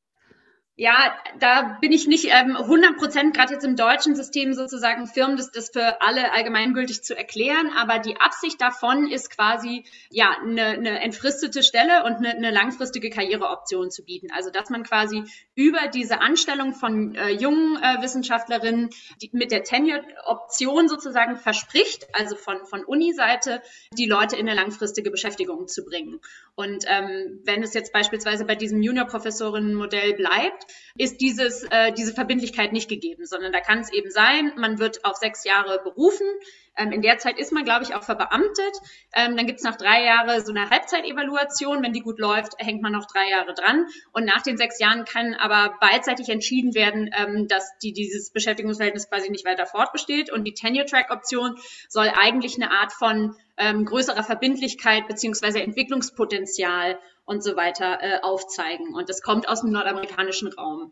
Ja, 0.75 1.15
da 1.37 1.77
bin 1.81 1.91
ich 1.91 2.07
nicht 2.07 2.25
ähm, 2.31 2.57
100 2.57 2.97
Prozent, 2.97 3.35
gerade 3.35 3.53
jetzt 3.53 3.63
im 3.63 3.75
deutschen 3.75 4.15
System 4.15 4.55
sozusagen 4.55 5.05
firm, 5.05 5.37
das, 5.37 5.51
das 5.51 5.69
für 5.69 6.01
alle 6.01 6.31
allgemeingültig 6.31 7.03
zu 7.03 7.15
erklären. 7.15 7.69
Aber 7.77 7.99
die 7.99 8.19
Absicht 8.19 8.59
davon 8.59 9.07
ist 9.07 9.29
quasi, 9.29 9.83
ja, 10.09 10.35
eine, 10.41 10.65
eine 10.65 10.99
entfristete 11.01 11.61
Stelle 11.61 12.03
und 12.05 12.15
eine, 12.15 12.31
eine 12.31 12.49
langfristige 12.49 13.11
Karriereoption 13.11 13.91
zu 13.91 14.03
bieten. 14.03 14.29
Also, 14.35 14.49
dass 14.49 14.71
man 14.71 14.81
quasi 14.81 15.25
über 15.53 15.89
diese 15.93 16.21
Anstellung 16.21 16.73
von 16.73 17.13
äh, 17.13 17.29
jungen 17.29 17.77
äh, 17.77 18.01
Wissenschaftlerinnen 18.01 18.89
die, 19.21 19.29
mit 19.31 19.51
der 19.51 19.63
Tenure-Option 19.63 20.89
sozusagen 20.89 21.35
verspricht, 21.35 22.07
also 22.13 22.35
von, 22.35 22.65
von 22.65 22.83
Uni-Seite, 22.83 23.61
die 23.95 24.07
Leute 24.07 24.37
in 24.37 24.49
eine 24.49 24.59
langfristige 24.59 25.11
Beschäftigung 25.11 25.67
zu 25.67 25.85
bringen. 25.85 26.19
Und 26.55 26.85
ähm, 26.87 27.41
wenn 27.45 27.61
es 27.61 27.75
jetzt 27.75 27.93
beispielsweise 27.93 28.45
bei 28.45 28.55
diesem 28.55 28.81
Junior-Professorinnen-Modell 28.81 30.13
bleibt, 30.15 30.62
ist 30.95 31.21
dieses, 31.21 31.63
äh, 31.63 31.91
diese 31.93 32.13
Verbindlichkeit 32.13 32.73
nicht 32.73 32.89
gegeben, 32.89 33.25
sondern 33.25 33.51
da 33.51 33.59
kann 33.59 33.79
es 33.79 33.91
eben 33.91 34.11
sein, 34.11 34.53
man 34.57 34.79
wird 34.79 35.05
auf 35.05 35.17
sechs 35.17 35.43
Jahre 35.43 35.81
berufen. 35.83 36.27
Ähm, 36.75 36.91
in 36.91 37.01
der 37.01 37.17
Zeit 37.17 37.37
ist 37.37 37.51
man, 37.51 37.63
glaube 37.63 37.83
ich, 37.83 37.93
auch 37.95 38.03
verbeamtet. 38.03 38.73
Ähm, 39.13 39.37
dann 39.37 39.45
gibt 39.45 39.59
es 39.59 39.63
nach 39.63 39.75
drei 39.75 40.03
Jahren 40.03 40.43
so 40.43 40.51
eine 40.51 40.69
Halbzeitevaluation. 40.69 41.83
Wenn 41.83 41.93
die 41.93 42.01
gut 42.01 42.19
läuft, 42.19 42.53
hängt 42.57 42.81
man 42.81 42.91
noch 42.91 43.05
drei 43.05 43.29
Jahre 43.29 43.53
dran. 43.53 43.85
Und 44.11 44.25
nach 44.25 44.41
den 44.41 44.57
sechs 44.57 44.79
Jahren 44.79 45.05
kann 45.05 45.33
aber 45.35 45.75
beidseitig 45.79 46.29
entschieden 46.29 46.73
werden, 46.73 47.09
ähm, 47.17 47.47
dass 47.47 47.77
die, 47.81 47.93
dieses 47.93 48.31
Beschäftigungsverhältnis 48.31 49.09
quasi 49.09 49.29
nicht 49.29 49.45
weiter 49.45 49.65
fortbesteht. 49.65 50.31
Und 50.31 50.45
die 50.45 50.53
Tenure-Track-Option 50.53 51.57
soll 51.89 52.11
eigentlich 52.15 52.55
eine 52.55 52.71
Art 52.71 52.93
von 52.93 53.35
ähm, 53.57 53.85
größerer 53.85 54.23
Verbindlichkeit 54.23 55.07
beziehungsweise 55.07 55.61
Entwicklungspotenzial 55.61 56.99
und 57.25 57.43
so 57.43 57.55
weiter 57.55 57.99
äh, 58.01 58.19
aufzeigen. 58.21 58.95
Und 58.95 59.09
das 59.09 59.21
kommt 59.21 59.47
aus 59.47 59.61
dem 59.61 59.71
nordamerikanischen 59.71 60.51
Raum. 60.53 60.91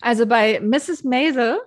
Also 0.00 0.26
bei 0.26 0.60
Mrs. 0.60 1.04
Maisel, 1.04 1.60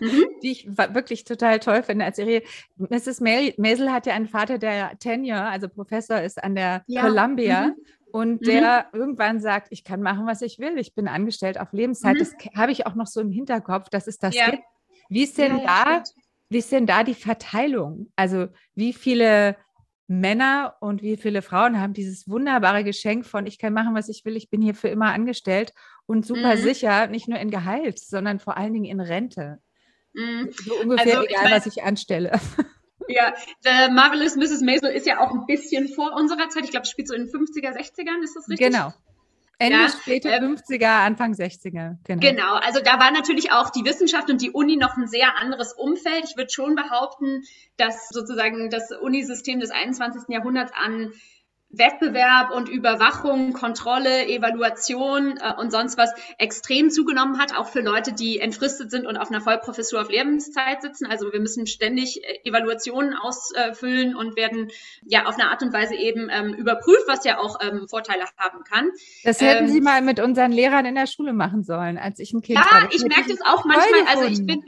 mhm. 0.00 0.24
die 0.42 0.52
ich 0.52 0.68
wirklich 0.76 1.24
total 1.24 1.60
toll 1.60 1.82
finde 1.82 2.04
als 2.04 2.16
Serie. 2.16 2.42
Mrs. 2.76 3.20
Maisel 3.20 3.92
hat 3.92 4.06
ja 4.06 4.14
einen 4.14 4.28
Vater, 4.28 4.58
der 4.58 4.98
Tenure, 4.98 5.42
also 5.42 5.68
Professor 5.68 6.20
ist 6.20 6.42
an 6.42 6.54
der 6.54 6.82
ja. 6.86 7.02
Columbia. 7.02 7.68
Mhm. 7.68 7.74
Und 8.12 8.40
mhm. 8.40 8.46
der 8.46 8.86
mhm. 8.92 9.00
irgendwann 9.00 9.40
sagt, 9.40 9.68
ich 9.70 9.84
kann 9.84 10.00
machen, 10.00 10.26
was 10.26 10.42
ich 10.42 10.58
will. 10.58 10.78
Ich 10.78 10.94
bin 10.94 11.08
angestellt 11.08 11.58
auf 11.60 11.72
Lebenszeit. 11.72 12.14
Mhm. 12.14 12.18
Das 12.18 12.34
habe 12.54 12.72
ich 12.72 12.86
auch 12.86 12.94
noch 12.94 13.06
so 13.06 13.20
im 13.20 13.30
Hinterkopf, 13.30 13.90
dass 13.90 14.06
es 14.06 14.18
das 14.18 14.34
ja. 14.34 14.50
gibt. 14.50 14.62
Wie 15.08 15.22
ist 15.22 15.38
denn 15.38 15.58
ja, 15.58 15.84
da, 15.84 16.02
wie 16.48 16.58
ist 16.58 16.72
denn 16.72 16.86
da 16.86 17.04
die 17.04 17.14
Verteilung? 17.14 18.10
Also 18.16 18.48
wie 18.74 18.92
viele 18.92 19.56
Männer 20.08 20.76
und 20.80 21.02
wie 21.02 21.16
viele 21.16 21.42
Frauen 21.42 21.80
haben 21.80 21.92
dieses 21.92 22.28
wunderbare 22.28 22.84
Geschenk 22.84 23.26
von, 23.26 23.46
ich 23.46 23.58
kann 23.58 23.72
machen, 23.72 23.94
was 23.94 24.08
ich 24.08 24.24
will, 24.24 24.36
ich 24.36 24.50
bin 24.50 24.62
hier 24.62 24.74
für 24.74 24.88
immer 24.88 25.12
angestellt 25.12 25.72
und 26.06 26.24
super 26.24 26.54
mhm. 26.54 26.60
sicher, 26.60 27.08
nicht 27.08 27.28
nur 27.28 27.38
in 27.38 27.50
Gehalt, 27.50 27.98
sondern 27.98 28.38
vor 28.38 28.56
allen 28.56 28.72
Dingen 28.72 28.84
in 28.84 29.00
Rente. 29.00 29.58
Mhm. 30.14 30.50
So 30.64 30.74
ungefähr 30.80 31.18
also, 31.18 31.26
egal, 31.26 31.44
ich 31.44 31.50
mein, 31.50 31.52
was 31.52 31.66
ich 31.66 31.82
anstelle. 31.82 32.32
Ja, 33.08 33.34
The 33.62 33.92
Marvelous 33.92 34.34
Mrs. 34.34 34.62
Maisel 34.62 34.90
ist 34.90 35.06
ja 35.06 35.20
auch 35.20 35.30
ein 35.30 35.46
bisschen 35.46 35.86
vor 35.86 36.16
unserer 36.16 36.48
Zeit. 36.48 36.64
Ich 36.64 36.70
glaube, 36.70 36.84
es 36.84 36.90
spielt 36.90 37.06
so 37.06 37.14
in 37.14 37.26
den 37.26 37.32
50er, 37.32 37.72
60ern, 37.72 38.22
ist 38.22 38.34
das 38.34 38.48
richtig? 38.48 38.66
Genau. 38.66 38.92
Ende 39.58 39.78
ja, 39.78 39.88
späte 39.88 40.30
äh, 40.30 40.38
50er, 40.38 41.04
Anfang 41.04 41.32
60er. 41.32 41.96
Genau. 42.04 42.20
genau, 42.20 42.54
also 42.56 42.80
da 42.80 43.00
war 43.00 43.10
natürlich 43.10 43.52
auch 43.52 43.70
die 43.70 43.84
Wissenschaft 43.84 44.28
und 44.28 44.42
die 44.42 44.50
Uni 44.50 44.76
noch 44.76 44.96
ein 44.96 45.08
sehr 45.08 45.38
anderes 45.38 45.72
Umfeld. 45.72 46.24
Ich 46.24 46.36
würde 46.36 46.50
schon 46.50 46.74
behaupten, 46.74 47.42
dass 47.78 48.08
sozusagen 48.10 48.68
das 48.68 48.90
Unisystem 48.92 49.58
des 49.60 49.70
21. 49.70 50.24
Jahrhunderts 50.28 50.72
an 50.74 51.12
Wettbewerb 51.70 52.52
und 52.54 52.68
Überwachung, 52.68 53.52
Kontrolle, 53.52 54.26
Evaluation 54.26 55.38
äh, 55.38 55.52
und 55.60 55.72
sonst 55.72 55.98
was 55.98 56.12
extrem 56.38 56.90
zugenommen 56.90 57.38
hat, 57.38 57.56
auch 57.56 57.68
für 57.68 57.80
Leute, 57.80 58.12
die 58.12 58.38
entfristet 58.38 58.90
sind 58.90 59.06
und 59.06 59.16
auf 59.16 59.30
einer 59.30 59.40
Vollprofessur 59.40 60.00
auf 60.00 60.08
Lebenszeit 60.08 60.82
sitzen. 60.82 61.06
Also 61.06 61.32
wir 61.32 61.40
müssen 61.40 61.66
ständig 61.66 62.22
äh, 62.22 62.48
Evaluationen 62.48 63.14
ausfüllen 63.14 64.14
und 64.14 64.36
werden 64.36 64.68
ja 65.04 65.26
auf 65.26 65.34
eine 65.34 65.50
Art 65.50 65.62
und 65.62 65.72
Weise 65.72 65.96
eben 65.96 66.28
ähm, 66.30 66.54
überprüft, 66.54 67.04
was 67.08 67.24
ja 67.24 67.38
auch 67.38 67.58
ähm, 67.60 67.88
Vorteile 67.88 68.24
haben 68.38 68.62
kann. 68.64 68.90
Das 69.24 69.40
hätten 69.40 69.66
ähm, 69.66 69.70
Sie 69.70 69.80
mal 69.80 70.02
mit 70.02 70.20
unseren 70.20 70.52
Lehrern 70.52 70.86
in 70.86 70.94
der 70.94 71.06
Schule 71.06 71.32
machen 71.32 71.64
sollen, 71.64 71.98
als 71.98 72.20
ich 72.20 72.32
ein 72.32 72.42
Kind 72.42 72.58
ja, 72.58 72.64
war. 72.64 72.82
Ja, 72.82 72.88
ich 72.92 73.04
merke 73.04 73.30
das 73.30 73.40
auch 73.40 73.64
manchmal. 73.64 74.02
Also 74.08 74.24
ich 74.24 74.46
bin 74.46 74.62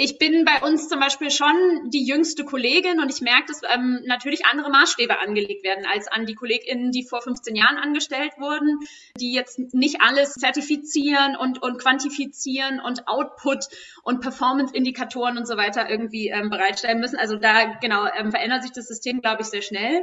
ich 0.00 0.16
bin 0.16 0.44
bei 0.44 0.64
uns 0.64 0.88
zum 0.88 1.00
Beispiel 1.00 1.28
schon 1.28 1.90
die 1.90 2.06
jüngste 2.06 2.44
Kollegin 2.44 3.00
und 3.00 3.12
ich 3.12 3.20
merke, 3.20 3.46
dass 3.48 3.62
ähm, 3.68 4.00
natürlich 4.04 4.46
andere 4.46 4.70
Maßstäbe 4.70 5.18
angelegt 5.18 5.64
werden 5.64 5.84
als 5.92 6.06
an 6.06 6.24
die 6.24 6.36
KollegInnen, 6.36 6.92
die 6.92 7.02
vor 7.02 7.20
15 7.20 7.56
Jahren 7.56 7.78
angestellt 7.78 8.30
wurden, 8.38 8.78
die 9.18 9.32
jetzt 9.32 9.58
nicht 9.74 10.00
alles 10.00 10.34
zertifizieren 10.34 11.34
und, 11.34 11.60
und 11.60 11.78
quantifizieren 11.78 12.78
und 12.78 13.08
Output 13.08 13.64
und 14.04 14.20
Performance-Indikatoren 14.20 15.36
und 15.36 15.48
so 15.48 15.56
weiter 15.56 15.90
irgendwie 15.90 16.28
ähm, 16.28 16.48
bereitstellen 16.48 17.00
müssen. 17.00 17.18
Also 17.18 17.34
da 17.34 17.64
genau 17.80 18.06
ähm, 18.16 18.30
verändert 18.30 18.62
sich 18.62 18.70
das 18.70 18.86
System, 18.86 19.20
glaube 19.20 19.42
ich, 19.42 19.48
sehr 19.48 19.62
schnell. 19.62 20.02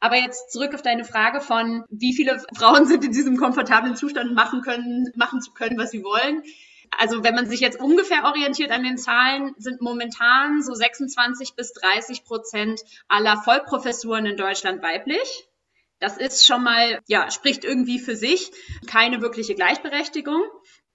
Aber 0.00 0.16
jetzt 0.16 0.50
zurück 0.50 0.74
auf 0.74 0.82
deine 0.82 1.04
Frage 1.04 1.40
von, 1.40 1.84
wie 1.88 2.14
viele 2.14 2.44
Frauen 2.56 2.86
sind 2.86 3.04
in 3.04 3.12
diesem 3.12 3.36
komfortablen 3.36 3.94
Zustand 3.94 4.34
machen 4.34 4.62
können, 4.62 5.12
machen 5.14 5.40
zu 5.40 5.52
können, 5.52 5.78
was 5.78 5.92
sie 5.92 6.02
wollen. 6.02 6.42
Also 6.98 7.22
wenn 7.24 7.34
man 7.34 7.48
sich 7.48 7.60
jetzt 7.60 7.80
ungefähr 7.80 8.24
orientiert 8.24 8.70
an 8.70 8.82
den 8.82 8.98
Zahlen, 8.98 9.54
sind 9.58 9.80
momentan 9.80 10.62
so 10.62 10.74
26 10.74 11.54
bis 11.54 11.72
30 11.72 12.24
Prozent 12.24 12.80
aller 13.08 13.36
Vollprofessuren 13.38 14.26
in 14.26 14.36
Deutschland 14.36 14.82
weiblich. 14.82 15.48
Das 15.98 16.18
ist 16.18 16.46
schon 16.46 16.62
mal, 16.62 17.00
ja, 17.06 17.30
spricht 17.30 17.64
irgendwie 17.64 17.98
für 17.98 18.16
sich. 18.16 18.50
Keine 18.86 19.22
wirkliche 19.22 19.54
Gleichberechtigung. 19.54 20.42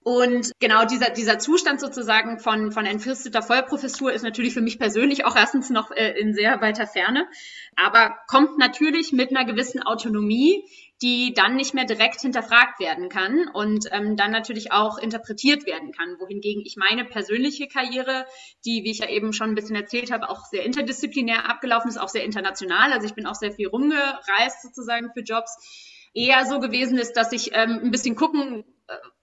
Und 0.03 0.51
genau 0.59 0.85
dieser, 0.85 1.11
dieser 1.11 1.37
Zustand 1.37 1.79
sozusagen 1.79 2.39
von, 2.39 2.71
von 2.71 2.87
entfristeter 2.87 3.43
Vollprofessur 3.43 4.11
ist 4.11 4.23
natürlich 4.23 4.53
für 4.53 4.61
mich 4.61 4.79
persönlich 4.79 5.25
auch 5.25 5.35
erstens 5.35 5.69
noch 5.69 5.91
äh, 5.91 6.19
in 6.19 6.33
sehr 6.33 6.59
weiter 6.59 6.87
Ferne, 6.87 7.27
aber 7.75 8.17
kommt 8.27 8.57
natürlich 8.57 9.11
mit 9.11 9.29
einer 9.29 9.45
gewissen 9.45 9.83
Autonomie, 9.83 10.65
die 11.01 11.33
dann 11.33 11.55
nicht 11.55 11.73
mehr 11.73 11.85
direkt 11.85 12.21
hinterfragt 12.21 12.79
werden 12.79 13.09
kann 13.09 13.47
und 13.53 13.87
ähm, 13.91 14.15
dann 14.15 14.31
natürlich 14.31 14.71
auch 14.71 14.97
interpretiert 14.97 15.65
werden 15.65 15.91
kann. 15.91 16.19
Wohingegen 16.19 16.61
ich 16.65 16.75
meine 16.77 17.05
persönliche 17.05 17.67
Karriere, 17.67 18.25
die, 18.65 18.83
wie 18.83 18.91
ich 18.91 18.99
ja 18.99 19.09
eben 19.09 19.33
schon 19.33 19.49
ein 19.49 19.55
bisschen 19.55 19.75
erzählt 19.75 20.11
habe, 20.11 20.29
auch 20.29 20.45
sehr 20.45 20.63
interdisziplinär 20.63 21.49
abgelaufen 21.49 21.89
ist, 21.89 21.97
auch 21.97 22.09
sehr 22.09 22.23
international. 22.23 22.93
Also 22.93 23.07
ich 23.07 23.15
bin 23.15 23.25
auch 23.25 23.35
sehr 23.35 23.51
viel 23.51 23.67
rumgereist 23.67 24.61
sozusagen 24.61 25.11
für 25.13 25.21
Jobs 25.21 25.57
eher 26.13 26.45
so 26.45 26.59
gewesen 26.59 26.97
ist, 26.97 27.13
dass 27.13 27.31
ich 27.31 27.51
ähm, 27.53 27.79
ein 27.83 27.91
bisschen 27.91 28.15
gucken 28.15 28.63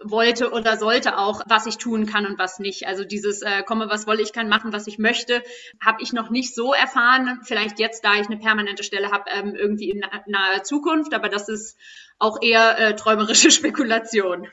wollte 0.02 0.50
oder 0.50 0.76
sollte 0.76 1.18
auch, 1.18 1.42
was 1.46 1.66
ich 1.66 1.78
tun 1.78 2.06
kann 2.06 2.26
und 2.26 2.38
was 2.38 2.58
nicht. 2.58 2.86
Also 2.86 3.04
dieses 3.04 3.42
äh, 3.42 3.62
komme, 3.62 3.88
was 3.88 4.06
wolle 4.06 4.22
ich 4.22 4.32
kann 4.32 4.48
machen, 4.48 4.72
was 4.72 4.86
ich 4.86 4.98
möchte, 4.98 5.42
habe 5.84 6.02
ich 6.02 6.12
noch 6.12 6.30
nicht 6.30 6.54
so 6.54 6.72
erfahren. 6.72 7.40
Vielleicht 7.44 7.78
jetzt, 7.78 8.04
da 8.04 8.14
ich 8.14 8.26
eine 8.26 8.38
permanente 8.38 8.82
Stelle 8.82 9.10
habe, 9.10 9.24
ähm, 9.28 9.54
irgendwie 9.54 9.90
in 9.90 10.04
naher 10.26 10.62
Zukunft, 10.62 11.14
aber 11.14 11.28
das 11.28 11.48
ist 11.48 11.76
auch 12.18 12.38
eher 12.42 12.78
äh, 12.78 12.96
träumerische 12.96 13.50
Spekulation. 13.50 14.48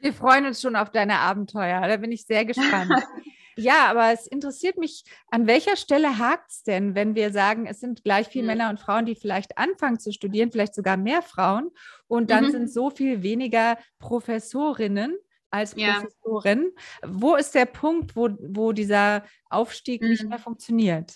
Wir 0.00 0.12
freuen 0.12 0.46
uns 0.46 0.60
schon 0.60 0.76
auf 0.76 0.90
deine 0.90 1.18
Abenteuer. 1.18 1.80
Da 1.86 1.96
bin 1.96 2.12
ich 2.12 2.24
sehr 2.24 2.44
gespannt. 2.44 2.92
Ja, 3.60 3.86
aber 3.86 4.12
es 4.12 4.28
interessiert 4.28 4.78
mich, 4.78 5.02
an 5.32 5.48
welcher 5.48 5.76
Stelle 5.76 6.18
hakt 6.18 6.48
es 6.52 6.62
denn, 6.62 6.94
wenn 6.94 7.16
wir 7.16 7.32
sagen, 7.32 7.66
es 7.66 7.80
sind 7.80 8.04
gleich 8.04 8.28
viele 8.28 8.44
mhm. 8.44 8.46
Männer 8.46 8.70
und 8.70 8.78
Frauen, 8.78 9.04
die 9.04 9.16
vielleicht 9.16 9.58
anfangen 9.58 9.98
zu 9.98 10.12
studieren, 10.12 10.52
vielleicht 10.52 10.76
sogar 10.76 10.96
mehr 10.96 11.22
Frauen, 11.22 11.72
und 12.06 12.30
dann 12.30 12.44
mhm. 12.44 12.50
sind 12.52 12.70
so 12.70 12.88
viel 12.88 13.24
weniger 13.24 13.76
Professorinnen 13.98 15.16
als 15.50 15.74
Professorin. 15.74 16.70
Ja. 17.02 17.08
Wo 17.10 17.34
ist 17.34 17.52
der 17.56 17.66
Punkt, 17.66 18.14
wo, 18.14 18.28
wo 18.38 18.70
dieser 18.70 19.24
Aufstieg 19.50 20.02
mhm. 20.02 20.10
nicht 20.10 20.28
mehr 20.28 20.38
funktioniert? 20.38 21.14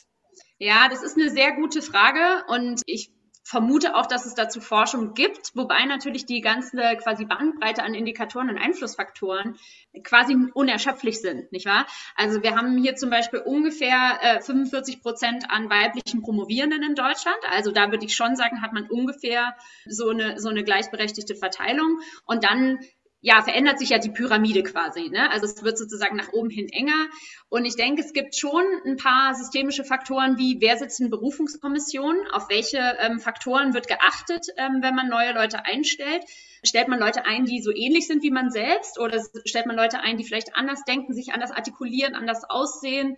Ja, 0.59 0.89
das 0.89 1.05
ist 1.05 1.17
eine 1.17 1.31
sehr 1.31 1.53
gute 1.53 1.81
Frage 1.81 2.45
und 2.49 2.83
ich 2.87 3.12
vermute 3.45 3.97
auch, 3.97 4.07
dass 4.07 4.25
es 4.25 4.35
dazu 4.35 4.61
Forschung 4.61 5.15
gibt, 5.15 5.51
wobei 5.55 5.85
natürlich 5.85 6.27
die 6.27 6.41
ganze 6.41 6.79
quasi 6.97 7.25
Bandbreite 7.25 7.83
an 7.83 7.95
Indikatoren 7.95 8.49
und 8.49 8.59
Einflussfaktoren 8.59 9.57
quasi 10.05 10.37
unerschöpflich 10.55 11.21
sind, 11.21 11.51
nicht 11.53 11.67
wahr? 11.67 11.87
Also 12.17 12.43
wir 12.43 12.57
haben 12.57 12.77
hier 12.79 12.95
zum 12.97 13.11
Beispiel 13.11 13.41
ungefähr 13.41 14.19
äh, 14.23 14.41
45 14.41 15.03
Prozent 15.03 15.51
an 15.51 15.69
weiblichen 15.71 16.23
Promovierenden 16.23 16.83
in 16.83 16.95
Deutschland. 16.95 17.39
Also 17.51 17.73
da 17.73 17.91
würde 17.91 18.07
ich 18.07 18.15
schon 18.15 18.37
sagen, 18.37 18.63
hat 18.63 18.73
man 18.73 18.89
ungefähr 18.89 19.57
so 19.87 20.11
eine, 20.11 20.39
so 20.39 20.49
eine 20.49 20.65
gleichberechtigte 20.65 21.35
Verteilung. 21.35 22.01
Und 22.25 22.45
dann 22.45 22.79
ja, 23.25 23.41
verändert 23.41 23.79
sich 23.79 23.91
ja 23.91 23.99
die 23.99 24.11
Pyramide 24.11 24.65
quasi. 24.65 25.09
Ne? 25.09 25.31
Also 25.31 25.47
es 25.47 25.63
wird 25.63 25.79
sozusagen 25.79 26.17
nach 26.17 26.33
oben 26.33 26.51
hin 26.51 26.69
enger. 26.69 27.07
Und 27.49 27.65
ich 27.65 27.77
denke, 27.77 28.03
es 28.03 28.13
gibt 28.13 28.37
schon 28.37 28.65
ein 28.85 28.97
paar 28.97 29.35
systemische 29.37 29.85
Faktoren, 29.85 30.39
wie 30.39 30.61
wer 30.61 30.77
sitzt 30.77 31.01
in 31.01 31.09
Berufungskommissionen, 31.09 32.21
auf 32.33 32.49
welche 32.49 32.79
ähm, 32.99 33.21
Faktoren 33.21 33.75
wird 33.75 33.87
geachtet, 33.87 34.49
ähm, 34.57 34.79
wenn 34.83 34.97
man 34.97 35.09
neue 35.09 35.33
Leute 35.33 35.65
einstellt. 35.65 36.25
Stellt 36.65 36.89
man 36.89 36.99
Leute 36.99 37.25
ein, 37.25 37.45
die 37.45 37.63
so 37.63 37.71
ähnlich 37.73 38.09
sind 38.09 38.25
wie 38.25 38.33
man 38.33 38.51
selbst, 38.51 38.99
oder 38.99 39.23
stellt 39.45 39.67
man 39.67 39.77
Leute 39.77 40.01
ein, 40.01 40.17
die 40.17 40.25
vielleicht 40.25 40.57
anders 40.57 40.83
denken, 40.85 41.15
sich 41.15 41.33
anders 41.33 41.53
artikulieren, 41.53 42.17
anders 42.17 42.43
aussehen? 42.49 43.17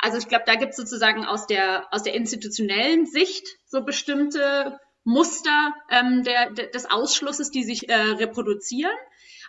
Also 0.00 0.16
ich 0.16 0.28
glaube, 0.28 0.44
da 0.46 0.54
gibt 0.54 0.70
es 0.70 0.76
sozusagen 0.76 1.26
aus 1.26 1.46
der, 1.46 1.92
aus 1.92 2.02
der 2.02 2.14
institutionellen 2.14 3.04
Sicht 3.04 3.46
so 3.66 3.84
bestimmte 3.84 4.78
Muster 5.04 5.74
ähm, 5.90 6.22
der, 6.22 6.50
des 6.50 6.90
Ausschlusses, 6.90 7.50
die 7.50 7.64
sich 7.64 7.90
äh, 7.90 7.94
reproduzieren. 7.94 8.96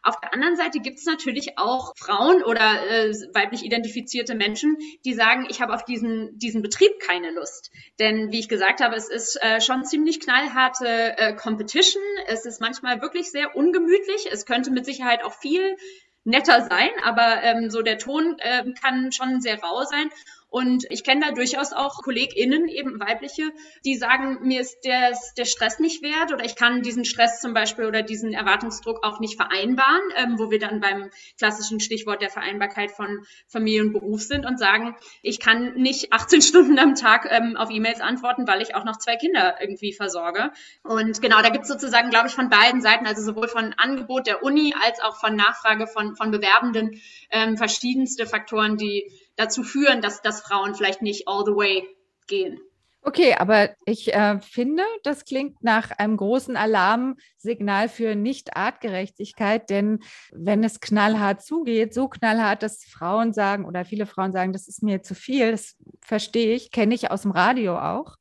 Auf 0.03 0.19
der 0.19 0.33
anderen 0.33 0.57
Seite 0.57 0.79
gibt 0.79 0.99
es 0.99 1.05
natürlich 1.05 1.57
auch 1.57 1.93
Frauen 1.95 2.43
oder 2.43 2.85
äh, 2.89 3.13
weiblich 3.33 3.63
identifizierte 3.63 4.35
Menschen, 4.35 4.77
die 5.05 5.13
sagen, 5.13 5.47
ich 5.49 5.61
habe 5.61 5.73
auf 5.73 5.85
diesen, 5.85 6.37
diesen 6.37 6.61
Betrieb 6.61 6.99
keine 6.99 7.31
Lust. 7.31 7.71
Denn 7.99 8.31
wie 8.31 8.39
ich 8.39 8.49
gesagt 8.49 8.81
habe, 8.81 8.95
es 8.95 9.09
ist 9.09 9.41
äh, 9.41 9.61
schon 9.61 9.85
ziemlich 9.85 10.19
knallharte 10.19 11.17
äh, 11.17 11.33
Competition. 11.33 12.03
Es 12.27 12.45
ist 12.45 12.59
manchmal 12.59 13.01
wirklich 13.01 13.31
sehr 13.31 13.55
ungemütlich. 13.55 14.27
Es 14.29 14.45
könnte 14.45 14.71
mit 14.71 14.85
Sicherheit 14.85 15.23
auch 15.23 15.33
viel 15.33 15.77
netter 16.25 16.67
sein, 16.69 16.89
aber 17.03 17.41
ähm, 17.43 17.69
so 17.69 17.81
der 17.81 17.97
Ton 17.97 18.37
äh, 18.39 18.63
kann 18.81 19.11
schon 19.11 19.41
sehr 19.41 19.59
rau 19.61 19.83
sein. 19.83 20.09
Und 20.53 20.85
ich 20.91 21.03
kenne 21.03 21.25
da 21.25 21.31
durchaus 21.31 21.73
auch 21.73 22.03
KollegInnen, 22.03 22.67
eben 22.67 22.99
weibliche, 22.99 23.49
die 23.85 23.95
sagen, 23.95 24.37
mir 24.43 24.61
ist 24.61 24.81
der, 24.81 25.17
der 25.35 25.45
Stress 25.45 25.79
nicht 25.79 26.03
wert 26.03 26.31
oder 26.31 26.45
ich 26.45 26.55
kann 26.55 26.83
diesen 26.83 27.05
Stress 27.05 27.41
zum 27.41 27.55
Beispiel 27.55 27.85
oder 27.85 28.03
diesen 28.03 28.33
Erwartungsdruck 28.33 29.03
auch 29.03 29.19
nicht 29.19 29.35
vereinbaren, 29.35 30.03
ähm, 30.15 30.37
wo 30.37 30.51
wir 30.51 30.59
dann 30.59 30.79
beim 30.79 31.09
klassischen 31.39 31.79
Stichwort 31.79 32.21
der 32.21 32.29
Vereinbarkeit 32.29 32.91
von 32.91 33.25
Familie 33.47 33.81
und 33.81 33.93
Beruf 33.93 34.21
sind 34.21 34.45
und 34.45 34.59
sagen, 34.59 34.95
ich 35.23 35.39
kann 35.39 35.73
nicht 35.73 36.13
18 36.13 36.41
Stunden 36.43 36.77
am 36.77 36.93
Tag 36.93 37.27
ähm, 37.31 37.57
auf 37.57 37.71
E-Mails 37.71 37.99
antworten, 37.99 38.45
weil 38.47 38.61
ich 38.61 38.75
auch 38.75 38.85
noch 38.85 38.99
zwei 38.99 39.15
Kinder 39.15 39.55
irgendwie 39.59 39.91
versorge. 39.91 40.51
Und 40.83 41.19
genau, 41.19 41.41
da 41.41 41.49
gibt 41.49 41.63
es 41.63 41.69
sozusagen, 41.69 42.11
glaube 42.11 42.27
ich, 42.27 42.35
von 42.35 42.49
beiden 42.49 42.79
Seiten, 42.79 43.07
also 43.07 43.23
sowohl 43.23 43.47
von 43.47 43.73
Angebot 43.77 44.27
der 44.27 44.43
Uni 44.43 44.75
als 44.85 45.01
auch 45.01 45.19
von 45.19 45.35
Nachfrage 45.35 45.87
von, 45.87 46.15
von 46.15 46.29
Bewerbenden, 46.29 47.01
ähm, 47.31 47.57
verschiedenste 47.57 48.27
Faktoren, 48.27 48.77
die 48.77 49.11
dazu 49.35 49.63
führen, 49.63 50.01
dass, 50.01 50.21
dass 50.21 50.41
Frauen 50.41 50.75
vielleicht 50.75 51.01
nicht 51.01 51.27
all 51.27 51.43
the 51.45 51.53
way 51.53 51.87
gehen. 52.27 52.59
Okay, 53.05 53.35
aber 53.37 53.71
ich 53.85 54.13
äh, 54.13 54.39
finde, 54.39 54.83
das 55.03 55.25
klingt 55.25 55.61
nach 55.61 55.91
einem 55.91 56.15
großen 56.15 56.55
Alarmsignal 56.55 57.89
für 57.89 58.15
Nicht-Artgerechtigkeit, 58.15 59.69
denn 59.69 59.99
wenn 60.31 60.63
es 60.63 60.79
knallhart 60.79 61.43
zugeht, 61.43 61.93
so 61.93 62.07
knallhart, 62.07 62.63
dass 62.63 62.85
Frauen 62.85 63.33
sagen 63.33 63.65
oder 63.65 63.83
viele 63.83 64.05
Frauen 64.05 64.31
sagen, 64.31 64.53
das 64.53 64.69
ist 64.69 64.83
mir 64.83 65.03
zu 65.03 65.15
viel, 65.15 65.51
das 65.51 65.75
verstehe 65.99 66.55
ich, 66.55 66.71
kenne 66.71 66.95
ich 66.95 67.11
aus 67.11 67.23
dem 67.23 67.31
Radio 67.31 67.77
auch, 67.77 68.15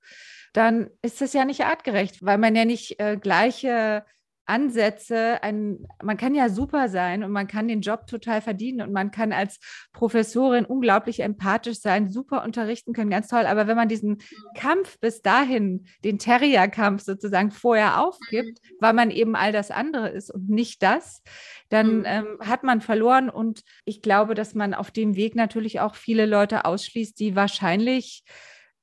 dann 0.52 0.90
ist 1.00 1.20
das 1.20 1.32
ja 1.32 1.44
nicht 1.44 1.64
artgerecht, 1.64 2.24
weil 2.24 2.38
man 2.38 2.56
ja 2.56 2.64
nicht 2.64 2.98
äh, 2.98 3.16
gleiche 3.16 4.04
Ansätze, 4.46 5.42
ein, 5.42 5.86
man 6.02 6.16
kann 6.16 6.34
ja 6.34 6.48
super 6.48 6.88
sein 6.88 7.22
und 7.22 7.30
man 7.30 7.46
kann 7.46 7.68
den 7.68 7.80
Job 7.80 8.06
total 8.06 8.40
verdienen 8.40 8.80
und 8.80 8.92
man 8.92 9.10
kann 9.10 9.32
als 9.32 9.58
Professorin 9.92 10.64
unglaublich 10.64 11.20
empathisch 11.20 11.80
sein, 11.80 12.10
super 12.10 12.44
unterrichten 12.44 12.92
können, 12.92 13.10
ganz 13.10 13.28
toll. 13.28 13.46
Aber 13.46 13.66
wenn 13.66 13.76
man 13.76 13.88
diesen 13.88 14.18
Kampf 14.56 14.98
bis 15.00 15.22
dahin, 15.22 15.86
den 16.04 16.18
Terrierkampf 16.18 17.02
sozusagen 17.02 17.50
vorher 17.50 18.00
aufgibt, 18.00 18.60
mhm. 18.62 18.76
weil 18.80 18.92
man 18.92 19.10
eben 19.10 19.36
all 19.36 19.52
das 19.52 19.70
andere 19.70 20.08
ist 20.08 20.30
und 20.30 20.48
nicht 20.48 20.82
das, 20.82 21.22
dann 21.68 21.98
mhm. 21.98 22.04
ähm, 22.06 22.38
hat 22.40 22.64
man 22.64 22.80
verloren. 22.80 23.30
Und 23.30 23.62
ich 23.84 24.02
glaube, 24.02 24.34
dass 24.34 24.54
man 24.54 24.74
auf 24.74 24.90
dem 24.90 25.14
Weg 25.14 25.36
natürlich 25.36 25.80
auch 25.80 25.94
viele 25.94 26.26
Leute 26.26 26.64
ausschließt, 26.64 27.18
die 27.18 27.36
wahrscheinlich 27.36 28.24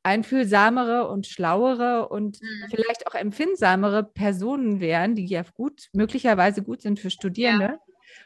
einfühlsamere 0.09 1.07
und 1.07 1.27
schlauere 1.27 2.09
und 2.09 2.41
mhm. 2.41 2.65
vielleicht 2.71 3.05
auch 3.07 3.13
empfindsamere 3.13 4.03
Personen 4.03 4.79
wären, 4.79 5.15
die 5.15 5.27
ja 5.27 5.43
gut, 5.53 5.89
möglicherweise 5.93 6.63
gut 6.63 6.81
sind 6.81 6.99
für 6.99 7.11
Studierende. 7.11 7.65
Ja. 7.65 7.79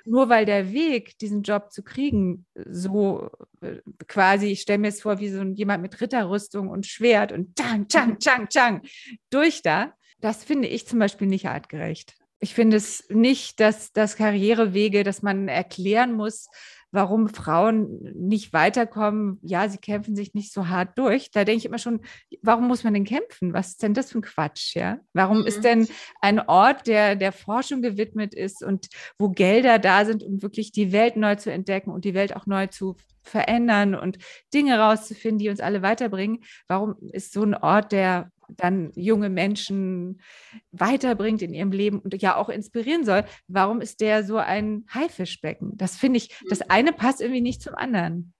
Nur 0.05 0.29
weil 0.29 0.45
der 0.45 0.71
Weg, 0.71 1.17
diesen 1.17 1.43
Job 1.43 1.73
zu 1.73 1.83
kriegen, 1.83 2.45
so 2.55 3.29
äh, 3.59 3.79
quasi, 4.07 4.47
ich 4.47 4.61
stelle 4.61 4.79
mir 4.79 4.87
es 4.87 5.01
vor, 5.01 5.19
wie 5.19 5.29
so 5.29 5.43
jemand 5.43 5.81
mit 5.81 5.99
Ritterrüstung 5.99 6.69
und 6.69 6.85
Schwert 6.85 7.33
und 7.33 7.55
tang, 7.57 7.89
tang, 7.89 8.17
tang, 8.19 8.47
tang, 8.49 8.81
durch 9.29 9.61
da, 9.61 9.93
das 10.21 10.45
finde 10.45 10.69
ich 10.69 10.87
zum 10.87 10.99
Beispiel 10.99 11.27
nicht 11.27 11.47
artgerecht. 11.47 12.15
Ich 12.39 12.53
finde 12.53 12.77
es 12.77 13.05
nicht, 13.09 13.59
dass 13.59 13.91
das 13.91 14.15
Karrierewege, 14.15 15.03
dass 15.03 15.21
man 15.21 15.49
erklären 15.49 16.13
muss, 16.13 16.47
warum 16.93 17.27
Frauen 17.27 17.99
nicht 18.13 18.53
weiterkommen. 18.53 19.39
Ja, 19.41 19.67
sie 19.67 19.79
kämpfen 19.79 20.15
sich 20.15 20.35
nicht 20.35 20.53
so 20.53 20.69
hart 20.69 20.97
durch. 20.97 21.31
Da 21.31 21.43
denke 21.43 21.57
ich 21.57 21.65
immer 21.65 21.79
schon, 21.79 22.01
warum 22.43 22.67
muss 22.67 22.83
man 22.83 22.93
denn 22.93 23.03
kämpfen? 23.03 23.51
Was 23.51 23.69
ist 23.69 23.83
denn 23.83 23.95
das 23.95 24.11
für 24.11 24.19
ein 24.19 24.21
Quatsch? 24.21 24.75
Ja? 24.75 24.99
Warum 25.11 25.41
mhm. 25.41 25.47
ist 25.47 25.63
denn 25.63 25.87
ein 26.21 26.39
Ort, 26.39 26.85
der 26.85 27.15
der 27.15 27.31
Forschung 27.31 27.81
gewidmet 27.81 28.35
ist 28.35 28.63
und 28.63 28.89
wo 29.17 29.29
Gelder 29.29 29.79
da 29.79 30.05
sind, 30.05 30.23
um 30.23 30.43
wirklich 30.43 30.71
die 30.71 30.91
Welt 30.91 31.17
neu 31.17 31.35
zu 31.35 31.51
entdecken 31.51 31.89
und 31.89 32.05
die 32.05 32.13
Welt 32.13 32.35
auch 32.35 32.45
neu 32.45 32.67
zu 32.67 32.95
verändern 33.23 33.95
und 33.95 34.19
Dinge 34.53 34.77
rauszufinden, 34.77 35.39
die 35.39 35.49
uns 35.49 35.61
alle 35.61 35.81
weiterbringen? 35.81 36.43
Warum 36.67 36.95
ist 37.11 37.33
so 37.33 37.41
ein 37.41 37.55
Ort, 37.55 37.91
der 37.91 38.31
dann 38.49 38.91
junge 38.95 39.29
Menschen 39.29 40.21
weiterbringt 40.71 41.41
in 41.41 41.53
ihrem 41.53 41.71
Leben 41.71 41.99
und 41.99 42.19
ja 42.21 42.35
auch 42.35 42.49
inspirieren 42.49 43.05
soll, 43.05 43.23
warum 43.47 43.81
ist 43.81 44.01
der 44.01 44.23
so 44.23 44.37
ein 44.37 44.85
Haifischbecken? 44.93 45.77
Das 45.77 45.97
finde 45.97 46.17
ich, 46.17 46.35
das 46.49 46.59
mhm. 46.59 46.65
eine 46.69 46.93
passt 46.93 47.21
irgendwie 47.21 47.41
nicht 47.41 47.61
zum 47.61 47.75
anderen. 47.75 48.33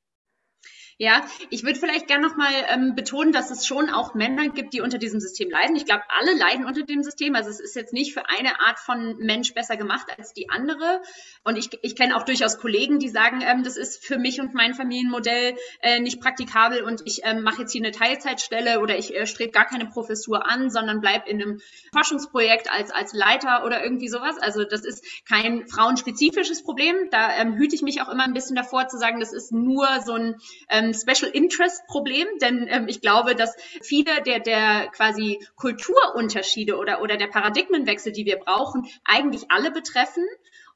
Ja, 1.03 1.25
ich 1.49 1.63
würde 1.63 1.77
vielleicht 1.77 2.07
gerne 2.07 2.25
nochmal 2.25 2.53
ähm, 2.69 2.95
betonen, 2.95 3.33
dass 3.33 3.51
es 3.51 3.67
schon 3.67 3.89
auch 3.89 4.13
Männer 4.13 4.47
gibt, 4.47 4.73
die 4.73 4.79
unter 4.79 4.97
diesem 4.97 5.19
System 5.19 5.49
leiden. 5.49 5.75
Ich 5.75 5.85
glaube, 5.85 6.03
alle 6.07 6.33
leiden 6.37 6.65
unter 6.65 6.83
dem 6.83 7.03
System. 7.03 7.35
Also 7.35 7.49
es 7.49 7.59
ist 7.59 7.75
jetzt 7.75 7.91
nicht 7.91 8.13
für 8.13 8.29
eine 8.29 8.61
Art 8.61 8.79
von 8.79 9.17
Mensch 9.17 9.53
besser 9.53 9.75
gemacht 9.75 10.07
als 10.17 10.31
die 10.31 10.49
andere. 10.49 11.01
Und 11.43 11.57
ich, 11.57 11.77
ich 11.81 11.97
kenne 11.97 12.15
auch 12.15 12.23
durchaus 12.23 12.57
Kollegen, 12.57 12.99
die 12.99 13.09
sagen, 13.09 13.41
ähm, 13.45 13.65
das 13.65 13.75
ist 13.75 14.01
für 14.01 14.17
mich 14.17 14.39
und 14.39 14.53
mein 14.53 14.75
Familienmodell 14.75 15.57
äh, 15.81 15.99
nicht 15.99 16.21
praktikabel 16.21 16.83
und 16.83 17.01
ich 17.03 17.19
ähm, 17.25 17.43
mache 17.43 17.63
jetzt 17.63 17.73
hier 17.73 17.81
eine 17.81 17.91
Teilzeitstelle 17.91 18.79
oder 18.79 18.97
ich 18.97 19.13
äh, 19.13 19.27
strebe 19.27 19.51
gar 19.51 19.65
keine 19.65 19.87
Professur 19.87 20.49
an, 20.49 20.69
sondern 20.69 21.01
bleib 21.01 21.27
in 21.27 21.41
einem 21.41 21.61
Forschungsprojekt 21.91 22.71
als, 22.71 22.91
als 22.91 23.11
Leiter 23.11 23.65
oder 23.65 23.83
irgendwie 23.83 24.07
sowas. 24.07 24.37
Also 24.39 24.63
das 24.63 24.85
ist 24.85 25.03
kein 25.27 25.67
frauenspezifisches 25.67 26.63
Problem. 26.63 26.95
Da 27.11 27.35
ähm, 27.35 27.55
hüte 27.55 27.75
ich 27.75 27.81
mich 27.81 28.01
auch 28.01 28.07
immer 28.07 28.23
ein 28.23 28.33
bisschen 28.33 28.55
davor 28.55 28.87
zu 28.87 28.97
sagen, 28.97 29.19
das 29.19 29.33
ist 29.33 29.51
nur 29.51 29.85
so 30.05 30.13
ein 30.13 30.35
ähm, 30.69 30.92
Special 30.93 31.31
Interest 31.31 31.85
Problem, 31.87 32.27
denn 32.41 32.67
ähm, 32.69 32.87
ich 32.87 33.01
glaube, 33.01 33.35
dass 33.35 33.55
viele 33.81 34.21
der, 34.23 34.39
der 34.39 34.87
quasi 34.95 35.39
Kulturunterschiede 35.55 36.77
oder, 36.77 37.01
oder 37.01 37.17
der 37.17 37.27
Paradigmenwechsel, 37.27 38.11
die 38.11 38.25
wir 38.25 38.37
brauchen, 38.37 38.85
eigentlich 39.05 39.45
alle 39.49 39.71
betreffen. 39.71 40.23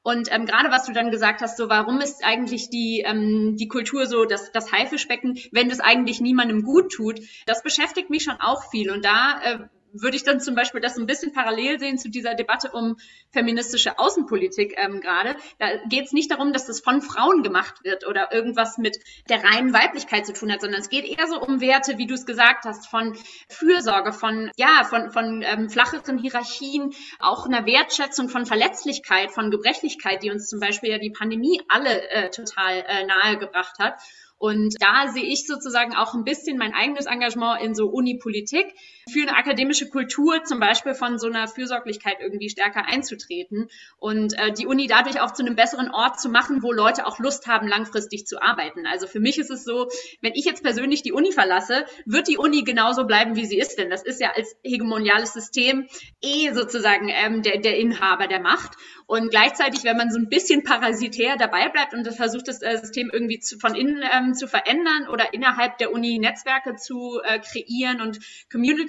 Und 0.02 0.32
ähm, 0.32 0.46
gerade 0.46 0.70
was 0.70 0.86
du 0.86 0.92
dann 0.92 1.10
gesagt 1.10 1.42
hast, 1.42 1.56
so 1.56 1.68
warum 1.68 2.00
ist 2.00 2.24
eigentlich 2.24 2.70
die, 2.70 3.02
ähm, 3.04 3.56
die 3.56 3.68
Kultur 3.68 4.06
so 4.06 4.24
das, 4.24 4.52
das 4.52 4.72
Haifischbecken, 4.72 5.38
wenn 5.52 5.68
das 5.68 5.80
eigentlich 5.80 6.20
niemandem 6.20 6.62
gut 6.62 6.92
tut, 6.92 7.20
das 7.46 7.62
beschäftigt 7.62 8.08
mich 8.08 8.22
schon 8.22 8.40
auch 8.40 8.70
viel. 8.70 8.90
Und 8.90 9.04
da 9.04 9.40
äh, 9.42 9.58
würde 9.92 10.16
ich 10.16 10.24
dann 10.24 10.40
zum 10.40 10.54
Beispiel 10.54 10.80
das 10.80 10.96
ein 10.96 11.06
bisschen 11.06 11.32
parallel 11.32 11.78
sehen 11.78 11.98
zu 11.98 12.08
dieser 12.10 12.34
Debatte 12.34 12.70
um 12.72 12.96
feministische 13.30 13.98
Außenpolitik 13.98 14.74
ähm, 14.76 15.00
gerade. 15.00 15.36
Da 15.58 15.66
geht 15.88 16.06
es 16.06 16.12
nicht 16.12 16.30
darum, 16.30 16.52
dass 16.52 16.66
das 16.66 16.80
von 16.80 17.02
Frauen 17.02 17.42
gemacht 17.42 17.84
wird 17.84 18.06
oder 18.06 18.32
irgendwas 18.32 18.78
mit 18.78 18.98
der 19.28 19.42
reinen 19.44 19.72
Weiblichkeit 19.72 20.26
zu 20.26 20.32
tun 20.32 20.52
hat, 20.52 20.60
sondern 20.60 20.80
es 20.80 20.88
geht 20.88 21.04
eher 21.04 21.26
so 21.26 21.40
um 21.40 21.60
Werte, 21.60 21.98
wie 21.98 22.06
du 22.06 22.14
es 22.14 22.26
gesagt 22.26 22.64
hast, 22.64 22.88
von 22.88 23.16
Fürsorge, 23.48 24.12
von 24.12 24.50
ja, 24.56 24.84
von, 24.84 25.10
von 25.10 25.42
ähm, 25.42 25.70
flacheren 25.70 26.18
Hierarchien, 26.18 26.92
auch 27.18 27.46
einer 27.46 27.66
Wertschätzung 27.66 28.28
von 28.28 28.46
Verletzlichkeit, 28.46 29.30
von 29.30 29.50
Gebrechlichkeit, 29.50 30.22
die 30.22 30.30
uns 30.30 30.48
zum 30.48 30.60
Beispiel 30.60 30.90
ja 30.90 30.98
die 30.98 31.10
Pandemie 31.10 31.60
alle 31.68 32.08
äh, 32.10 32.30
total 32.30 32.84
äh, 32.86 33.06
nahegebracht 33.06 33.78
hat. 33.78 34.00
Und 34.38 34.76
da 34.80 35.08
sehe 35.08 35.24
ich 35.24 35.46
sozusagen 35.46 35.96
auch 35.96 36.14
ein 36.14 36.22
bisschen 36.22 36.58
mein 36.58 36.72
eigenes 36.72 37.06
Engagement 37.06 37.60
in 37.60 37.74
so 37.74 37.88
Uni-Politik 37.88 38.72
für 39.08 39.22
eine 39.22 39.36
akademische 39.36 39.88
Kultur 39.88 40.44
zum 40.44 40.60
Beispiel 40.60 40.94
von 40.94 41.18
so 41.18 41.28
einer 41.28 41.48
Fürsorglichkeit 41.48 42.18
irgendwie 42.20 42.48
stärker 42.48 42.86
einzutreten 42.86 43.68
und 43.98 44.38
äh, 44.38 44.52
die 44.52 44.66
Uni 44.66 44.86
dadurch 44.86 45.20
auch 45.20 45.32
zu 45.32 45.44
einem 45.44 45.56
besseren 45.56 45.90
Ort 45.90 46.20
zu 46.20 46.28
machen, 46.28 46.62
wo 46.62 46.72
Leute 46.72 47.06
auch 47.06 47.18
Lust 47.18 47.46
haben, 47.46 47.66
langfristig 47.66 48.26
zu 48.26 48.40
arbeiten. 48.40 48.86
Also 48.86 49.06
für 49.06 49.20
mich 49.20 49.38
ist 49.38 49.50
es 49.50 49.64
so, 49.64 49.88
wenn 50.20 50.34
ich 50.34 50.44
jetzt 50.44 50.62
persönlich 50.62 51.02
die 51.02 51.12
Uni 51.12 51.32
verlasse, 51.32 51.84
wird 52.06 52.28
die 52.28 52.38
Uni 52.38 52.62
genauso 52.62 53.04
bleiben, 53.04 53.36
wie 53.36 53.46
sie 53.46 53.58
ist, 53.58 53.78
denn 53.78 53.90
das 53.90 54.04
ist 54.04 54.20
ja 54.20 54.32
als 54.34 54.56
hegemoniales 54.62 55.32
System 55.32 55.88
eh 56.22 56.52
sozusagen 56.52 57.08
ähm, 57.08 57.42
der, 57.42 57.58
der 57.58 57.78
Inhaber 57.78 58.26
der 58.26 58.40
Macht. 58.40 58.76
Und 59.06 59.30
gleichzeitig, 59.30 59.84
wenn 59.84 59.96
man 59.96 60.10
so 60.10 60.18
ein 60.18 60.28
bisschen 60.28 60.64
parasitär 60.64 61.36
dabei 61.38 61.70
bleibt 61.70 61.94
und 61.94 62.06
versucht, 62.14 62.46
das 62.46 62.60
äh, 62.60 62.76
System 62.76 63.08
irgendwie 63.10 63.38
zu, 63.40 63.58
von 63.58 63.74
innen 63.74 64.02
ähm, 64.12 64.34
zu 64.34 64.46
verändern 64.46 65.08
oder 65.08 65.32
innerhalb 65.32 65.78
der 65.78 65.92
Uni 65.92 66.18
Netzwerke 66.18 66.76
zu 66.76 67.18
äh, 67.24 67.38
kreieren 67.38 68.02
und 68.02 68.18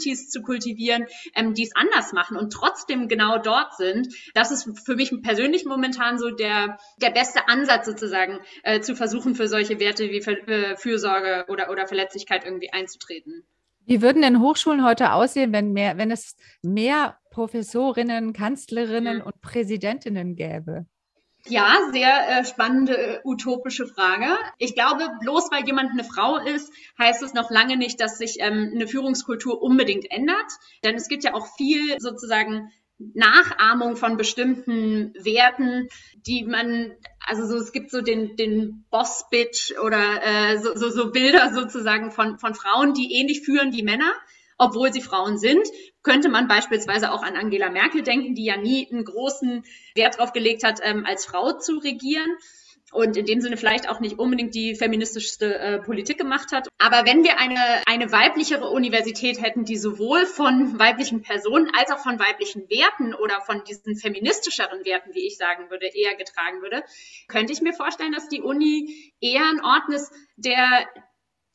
Communities 0.10 0.30
zu 0.30 0.42
kultivieren, 0.42 1.06
ähm, 1.36 1.54
die 1.54 1.64
es 1.64 1.76
anders 1.76 2.14
machen 2.14 2.38
und 2.38 2.52
trotzdem 2.52 3.08
genau 3.08 3.38
dort 3.38 3.76
sind, 3.76 4.14
das 4.34 4.52
ist 4.52 4.70
für 4.86 4.96
mich 4.96 5.14
persönlich 5.22 5.66
momentan 5.66 6.18
so 6.18 6.30
der, 6.30 6.78
der 7.02 7.12
beste 7.12 7.48
Ansatz 7.48 7.86
sozusagen, 7.86 8.40
äh, 8.64 8.82
zu 8.82 8.96
versuchen, 8.96 9.36
für 9.36 9.48
solche 9.48 9.80
Werte 9.80 10.10
wie 10.10 10.22
für, 10.22 10.32
äh, 10.48 10.76
Fürsorge 10.78 11.46
oder, 11.48 11.70
oder 11.70 11.88
Verletzlichkeit 11.88 12.46
irgendwie 12.46 12.72
einzutreten. 12.72 13.44
Wie 13.86 14.02
würden 14.02 14.22
denn 14.22 14.40
Hochschulen 14.40 14.86
heute 14.86 15.14
aussehen, 15.14 15.52
wenn, 15.52 15.74
mehr, 15.74 15.98
wenn 15.98 16.12
es 16.12 16.36
mehr 16.62 17.18
Professorinnen, 17.32 18.34
Kanzlerinnen 18.34 19.20
ja. 19.20 19.24
und 19.24 19.42
Präsidentinnen 19.42 20.36
gäbe? 20.36 20.86
Ja, 21.48 21.78
sehr 21.92 22.40
äh, 22.40 22.46
spannende, 22.46 22.98
äh, 22.98 23.20
utopische 23.24 23.88
Frage. 23.88 24.38
Ich 24.58 24.76
glaube, 24.76 25.10
bloß 25.22 25.52
weil 25.52 25.66
jemand 25.66 25.92
eine 25.92 26.04
Frau 26.04 26.38
ist, 26.38 26.72
heißt 27.00 27.24
es 27.24 27.34
noch 27.34 27.50
lange 27.50 27.78
nicht, 27.78 28.00
dass 28.02 28.18
sich 28.18 28.38
ähm, 28.40 28.72
eine 28.74 28.88
Führungskultur 28.88 29.62
unbedingt 29.62 30.12
ändert. 30.12 30.52
Denn 30.84 30.96
es 30.96 31.08
gibt 31.08 31.24
ja 31.24 31.34
auch 31.34 31.48
viel 31.56 32.00
sozusagen 32.00 32.72
Nachahmung 33.00 33.96
von 33.96 34.18
bestimmten 34.18 35.14
Werten, 35.14 35.88
die 36.28 36.44
man, 36.44 36.92
also 37.26 37.48
so, 37.48 37.56
es 37.56 37.72
gibt 37.72 37.92
so 37.92 38.02
den, 38.02 38.36
den 38.36 38.86
Boss-Bitch 38.92 39.80
oder 39.80 40.22
äh, 40.22 40.58
so, 40.58 40.76
so, 40.76 40.90
so 40.90 41.12
Bilder 41.12 41.54
sozusagen 41.54 42.12
von, 42.12 42.38
von 42.38 42.54
Frauen, 42.54 42.94
die 42.94 43.14
ähnlich 43.14 43.42
führen 43.42 43.72
wie 43.72 43.84
Männer, 43.84 44.12
obwohl 44.60 44.94
sie 44.94 45.02
Frauen 45.02 45.40
sind. 45.40 45.68
Könnte 46.04 46.30
man 46.30 46.48
beispielsweise 46.48 47.12
auch 47.12 47.24
an 47.24 47.36
Angela 47.36 47.72
Merkel 47.72 48.04
denken, 48.04 48.36
die 48.36 48.46
ja 48.46 48.58
nie 48.58 48.88
einen 48.92 49.06
großen 49.06 49.64
Wert 49.96 50.16
darauf 50.20 50.34
gelegt 50.34 50.64
hat, 50.64 50.80
ähm, 50.84 51.06
als 51.06 51.26
Frau 51.26 51.54
zu 51.54 51.78
regieren 51.80 52.30
und 52.92 53.18
in 53.18 53.26
dem 53.26 53.42
Sinne 53.42 53.58
vielleicht 53.58 53.88
auch 53.88 54.00
nicht 54.00 54.18
unbedingt 54.18 54.56
die 54.56 54.76
feministischste 54.76 55.60
äh, 55.60 55.80
Politik 55.80 56.18
gemacht 56.18 56.52
hat. 56.52 56.68
Aber 56.78 57.06
wenn 57.06 57.24
wir 57.24 57.38
eine, 57.38 57.60
eine 57.86 58.12
weiblichere 58.12 58.70
Universität 58.70 59.42
hätten, 59.42 59.64
die 59.64 59.78
sowohl 59.78 60.26
von 60.26 60.80
weiblichen 60.80 61.22
Personen 61.22 61.70
als 61.78 61.92
auch 61.92 62.00
von 62.00 62.20
weiblichen 62.20 62.70
Werten 62.70 63.14
oder 63.14 63.42
von 63.42 63.64
diesen 63.64 63.96
feministischeren 63.96 64.84
Werten, 64.86 65.14
wie 65.14 65.28
ich 65.28 65.38
sagen 65.38 65.70
würde, 65.70 65.88
eher 65.88 66.16
getragen 66.16 66.62
würde, 66.62 66.84
könnte 67.28 67.54
ich 67.54 67.62
mir 67.62 67.74
vorstellen, 67.74 68.12
dass 68.12 68.28
die 68.28 68.42
Uni 68.42 69.14
eher 69.22 69.44
ein 69.44 69.64
Ort 69.64 69.90
ist, 69.94 70.12
der 70.36 70.88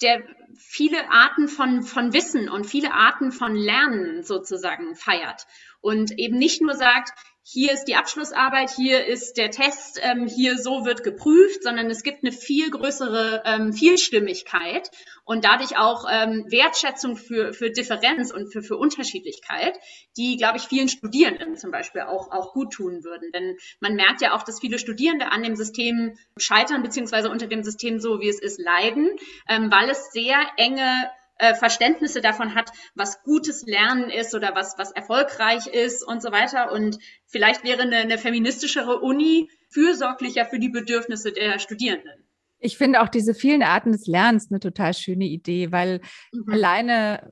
der 0.03 0.23
viele 0.57 1.11
Arten 1.11 1.49
von, 1.49 1.83
von 1.83 2.13
Wissen 2.13 2.49
und 2.49 2.65
viele 2.65 2.93
Arten 2.93 3.33
von 3.33 3.55
Lernen 3.55 4.23
sozusagen 4.23 4.95
feiert. 4.95 5.47
Und 5.81 6.19
eben 6.19 6.39
nicht 6.39 6.63
nur 6.63 6.75
sagt, 6.75 7.13
hier 7.47 7.73
ist 7.73 7.85
die 7.85 7.95
Abschlussarbeit, 7.95 8.71
hier 8.71 9.05
ist 9.05 9.37
der 9.37 9.51
Test, 9.51 10.01
ähm, 10.03 10.27
hier 10.27 10.57
so 10.57 10.87
wird 10.87 11.05
geprüft, 11.05 11.63
sondern 11.63 11.91
es 11.91 12.03
gibt 12.03 12.25
eine 12.25 12.33
viel 12.33 12.71
größere 12.71 13.43
ähm, 13.45 13.75
Vielstimmigkeit 13.75 14.91
und 15.25 15.45
dadurch 15.45 15.77
auch 15.77 16.07
ähm, 16.11 16.47
Wertschätzung 16.49 17.17
für, 17.17 17.53
für 17.53 17.71
Differenz 17.71 18.33
und 18.33 18.51
für, 18.51 18.63
für 18.63 18.79
Unterschiedlichkeit, 18.79 19.79
die, 20.17 20.39
glaube 20.39 20.57
ich, 20.57 20.65
vielen 20.65 20.89
Studierenden 20.89 21.59
zum 21.59 21.71
Beispiel 21.71 22.01
auch, 22.01 22.33
auch 22.33 22.55
gut 22.55 22.73
tun 22.73 23.05
würden. 23.05 23.31
Denn 23.33 23.59
man 23.79 23.95
merkt 23.95 24.23
ja 24.23 24.35
auch, 24.35 24.43
dass 24.43 24.61
viele 24.61 24.79
Studierende 24.79 25.31
an 25.31 25.43
dem 25.43 25.55
System 25.55 26.17
scheitern, 26.39 26.83
beziehungsweise 26.83 27.29
unter 27.29 27.47
dem 27.47 27.63
System 27.63 28.01
so, 28.01 28.21
wie 28.21 28.29
es 28.31 28.41
ist, 28.41 28.59
leiden, 28.59 29.11
ähm, 29.51 29.71
weil 29.71 29.91
es 29.91 30.13
sehr 30.13 30.39
enge 30.57 31.11
äh, 31.39 31.55
Verständnisse 31.55 32.21
davon 32.21 32.55
hat, 32.55 32.71
was 32.95 33.23
gutes 33.23 33.65
Lernen 33.67 34.11
ist 34.11 34.35
oder 34.35 34.55
was, 34.55 34.75
was 34.79 34.93
erfolgreich 34.93 35.67
ist 35.67 36.07
und 36.07 36.23
so 36.23 36.31
weiter. 36.31 36.73
Und 36.73 36.99
vielleicht 37.27 37.65
wäre 37.65 37.83
eine, 37.83 37.97
eine 37.97 38.19
feministischere 38.19 39.01
Uni 39.01 39.51
fürsorglicher 39.71 40.47
für 40.47 40.59
die 40.59 40.69
Bedürfnisse 40.69 41.33
der 41.33 41.59
Studierenden. 41.59 42.25
Ich 42.61 42.79
finde 42.79 43.03
auch 43.03 43.09
diese 43.09 43.35
vielen 43.35 43.63
Arten 43.63 43.93
des 43.93 44.07
Lernens 44.07 44.51
eine 44.51 44.61
total 44.61 44.95
schöne 44.95 45.27
Idee, 45.27 45.71
weil 45.71 46.01
mhm. 46.33 46.53
alleine 46.53 47.31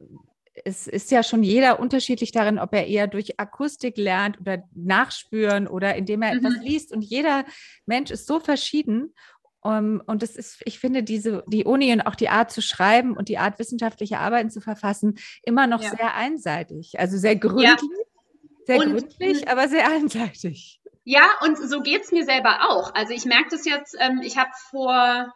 es 0.64 0.86
ist 0.86 1.10
ja 1.10 1.22
schon 1.22 1.42
jeder 1.42 1.80
unterschiedlich 1.80 2.32
darin, 2.32 2.58
ob 2.58 2.74
er 2.74 2.86
eher 2.86 3.06
durch 3.06 3.40
Akustik 3.40 3.96
lernt 3.96 4.38
oder 4.40 4.64
nachspüren 4.74 5.66
oder 5.66 5.94
indem 5.94 6.22
er 6.22 6.34
mhm. 6.34 6.38
etwas 6.38 6.62
liest. 6.62 6.92
Und 6.92 7.02
jeder 7.02 7.44
Mensch 7.86 8.10
ist 8.10 8.26
so 8.26 8.40
verschieden. 8.40 9.14
Um, 9.64 9.72
ähm, 9.72 10.02
und 10.06 10.22
das 10.22 10.34
ist, 10.34 10.60
ich 10.64 10.80
finde, 10.80 11.04
diese, 11.04 11.44
die 11.46 11.64
Uni 11.64 11.92
und 11.92 12.00
auch 12.00 12.16
die 12.16 12.28
Art 12.28 12.50
zu 12.50 12.60
schreiben 12.60 13.16
und 13.16 13.28
die 13.28 13.38
Art, 13.38 13.60
wissenschaftliche 13.60 14.18
Arbeiten 14.18 14.50
zu 14.50 14.60
verfassen, 14.60 15.18
immer 15.44 15.68
noch 15.68 15.82
ja. 15.82 15.90
sehr 15.90 16.14
einseitig. 16.14 16.98
Also 16.98 17.16
sehr 17.16 17.36
gründlich, 17.36 17.68
ja. 17.68 17.76
sehr 18.66 18.80
und, 18.80 18.90
gründlich, 18.90 19.48
aber 19.48 19.68
sehr 19.68 19.88
einseitig. 19.88 20.80
Ja, 21.04 21.24
und 21.42 21.58
so 21.58 21.80
geht's 21.80 22.10
mir 22.10 22.24
selber 22.24 22.70
auch. 22.70 22.92
Also 22.94 23.12
ich 23.12 23.24
merke 23.24 23.50
das 23.50 23.64
jetzt, 23.64 23.96
ähm, 24.00 24.20
ich 24.22 24.36
habe 24.36 24.50
vor 24.70 25.32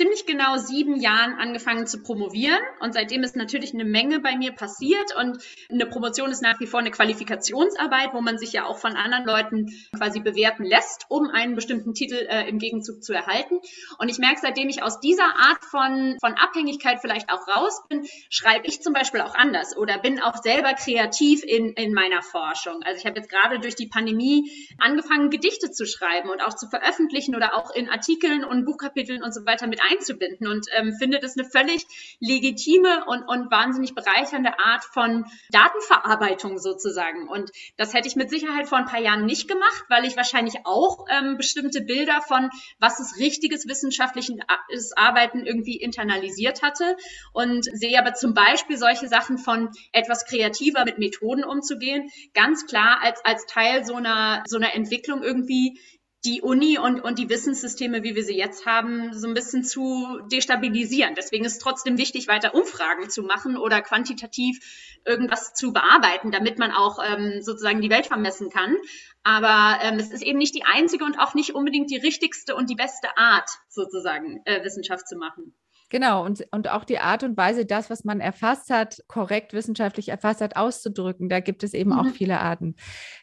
ziemlich 0.00 0.24
genau 0.24 0.56
sieben 0.56 0.98
Jahren 0.98 1.34
angefangen 1.34 1.86
zu 1.86 2.02
promovieren 2.02 2.58
und 2.80 2.94
seitdem 2.94 3.22
ist 3.22 3.36
natürlich 3.36 3.74
eine 3.74 3.84
Menge 3.84 4.20
bei 4.20 4.34
mir 4.34 4.52
passiert 4.52 5.14
und 5.14 5.36
eine 5.70 5.84
Promotion 5.84 6.30
ist 6.30 6.40
nach 6.40 6.58
wie 6.58 6.66
vor 6.66 6.80
eine 6.80 6.90
Qualifikationsarbeit, 6.90 8.14
wo 8.14 8.22
man 8.22 8.38
sich 8.38 8.54
ja 8.54 8.64
auch 8.64 8.78
von 8.78 8.96
anderen 8.96 9.26
Leuten 9.26 9.66
quasi 9.94 10.20
bewerten 10.20 10.64
lässt, 10.64 11.04
um 11.10 11.28
einen 11.28 11.54
bestimmten 11.54 11.92
Titel 11.92 12.14
äh, 12.14 12.48
im 12.48 12.58
Gegenzug 12.58 13.04
zu 13.04 13.12
erhalten. 13.12 13.58
Und 13.98 14.08
ich 14.08 14.16
merke, 14.16 14.40
seitdem 14.40 14.70
ich 14.70 14.82
aus 14.82 15.00
dieser 15.00 15.36
Art 15.36 15.62
von, 15.70 16.16
von 16.18 16.32
Abhängigkeit 16.32 17.00
vielleicht 17.02 17.30
auch 17.30 17.46
raus 17.46 17.82
bin, 17.90 18.06
schreibe 18.30 18.66
ich 18.68 18.80
zum 18.80 18.94
Beispiel 18.94 19.20
auch 19.20 19.34
anders 19.34 19.76
oder 19.76 19.98
bin 19.98 20.18
auch 20.18 20.42
selber 20.42 20.72
kreativ 20.72 21.42
in, 21.44 21.74
in 21.74 21.92
meiner 21.92 22.22
Forschung. 22.22 22.82
Also 22.84 22.98
ich 22.98 23.04
habe 23.04 23.18
jetzt 23.18 23.28
gerade 23.28 23.58
durch 23.58 23.74
die 23.74 23.88
Pandemie 23.88 24.50
angefangen, 24.78 25.28
Gedichte 25.28 25.70
zu 25.70 25.84
schreiben 25.84 26.30
und 26.30 26.40
auch 26.40 26.56
zu 26.56 26.68
veröffentlichen 26.70 27.36
oder 27.36 27.54
auch 27.54 27.70
in 27.74 27.90
Artikeln 27.90 28.46
und 28.46 28.64
Buchkapiteln 28.64 29.22
und 29.22 29.34
so 29.34 29.44
weiter 29.44 29.66
mit 29.66 29.89
einzubinden 29.90 30.46
und 30.46 30.66
ähm, 30.76 30.92
finde 30.98 31.18
das 31.20 31.36
eine 31.36 31.48
völlig 31.48 31.86
legitime 32.20 33.04
und, 33.06 33.22
und 33.22 33.50
wahnsinnig 33.50 33.94
bereichernde 33.94 34.58
Art 34.58 34.84
von 34.84 35.24
Datenverarbeitung 35.50 36.58
sozusagen. 36.58 37.28
Und 37.28 37.50
das 37.76 37.94
hätte 37.94 38.08
ich 38.08 38.16
mit 38.16 38.30
Sicherheit 38.30 38.68
vor 38.68 38.78
ein 38.78 38.86
paar 38.86 39.00
Jahren 39.00 39.26
nicht 39.26 39.48
gemacht, 39.48 39.84
weil 39.88 40.04
ich 40.04 40.16
wahrscheinlich 40.16 40.64
auch 40.64 41.06
ähm, 41.10 41.36
bestimmte 41.36 41.80
Bilder 41.80 42.20
von, 42.22 42.50
was 42.78 43.00
ist 43.00 43.18
richtiges 43.18 43.66
wissenschaftliches 43.66 44.92
Arbeiten 44.96 45.44
irgendwie 45.44 45.76
internalisiert 45.76 46.62
hatte 46.62 46.96
und 47.32 47.64
sehe 47.64 47.98
aber 47.98 48.14
zum 48.14 48.34
Beispiel 48.34 48.76
solche 48.76 49.08
Sachen 49.08 49.38
von 49.38 49.70
etwas 49.92 50.24
kreativer 50.24 50.84
mit 50.84 50.98
Methoden 50.98 51.44
umzugehen, 51.44 52.10
ganz 52.34 52.66
klar 52.66 53.00
als, 53.02 53.24
als 53.24 53.46
Teil 53.46 53.84
so 53.84 53.94
einer, 53.94 54.42
so 54.46 54.56
einer 54.56 54.74
Entwicklung 54.74 55.22
irgendwie 55.22 55.78
die 56.24 56.42
Uni 56.42 56.78
und, 56.78 57.00
und 57.00 57.18
die 57.18 57.30
Wissenssysteme, 57.30 58.02
wie 58.02 58.14
wir 58.14 58.24
sie 58.24 58.36
jetzt 58.36 58.66
haben, 58.66 59.14
so 59.14 59.26
ein 59.26 59.32
bisschen 59.32 59.64
zu 59.64 60.20
destabilisieren. 60.30 61.14
Deswegen 61.14 61.46
ist 61.46 61.54
es 61.54 61.58
trotzdem 61.58 61.96
wichtig, 61.96 62.28
weiter 62.28 62.54
Umfragen 62.54 63.08
zu 63.08 63.22
machen 63.22 63.56
oder 63.56 63.80
quantitativ 63.80 64.58
irgendwas 65.06 65.54
zu 65.54 65.72
bearbeiten, 65.72 66.30
damit 66.30 66.58
man 66.58 66.72
auch 66.72 66.98
ähm, 67.02 67.40
sozusagen 67.40 67.80
die 67.80 67.90
Welt 67.90 68.06
vermessen 68.06 68.50
kann. 68.50 68.76
Aber 69.22 69.82
ähm, 69.82 69.98
es 69.98 70.10
ist 70.10 70.22
eben 70.22 70.38
nicht 70.38 70.54
die 70.54 70.64
einzige 70.64 71.04
und 71.04 71.18
auch 71.18 71.34
nicht 71.34 71.54
unbedingt 71.54 71.90
die 71.90 71.96
richtigste 71.96 72.54
und 72.54 72.68
die 72.68 72.76
beste 72.76 73.16
Art, 73.16 73.48
sozusagen 73.68 74.42
äh, 74.44 74.62
Wissenschaft 74.62 75.08
zu 75.08 75.16
machen. 75.16 75.54
Genau, 75.90 76.24
und, 76.24 76.46
und 76.52 76.70
auch 76.70 76.84
die 76.84 77.00
Art 77.00 77.24
und 77.24 77.36
Weise, 77.36 77.66
das, 77.66 77.90
was 77.90 78.04
man 78.04 78.20
erfasst 78.20 78.70
hat, 78.70 79.02
korrekt 79.08 79.52
wissenschaftlich 79.52 80.08
erfasst 80.08 80.40
hat, 80.40 80.54
auszudrücken. 80.54 81.28
Da 81.28 81.40
gibt 81.40 81.64
es 81.64 81.74
eben 81.74 81.90
mhm. 81.90 81.98
auch 81.98 82.06
viele 82.06 82.38
Arten. 82.38 82.76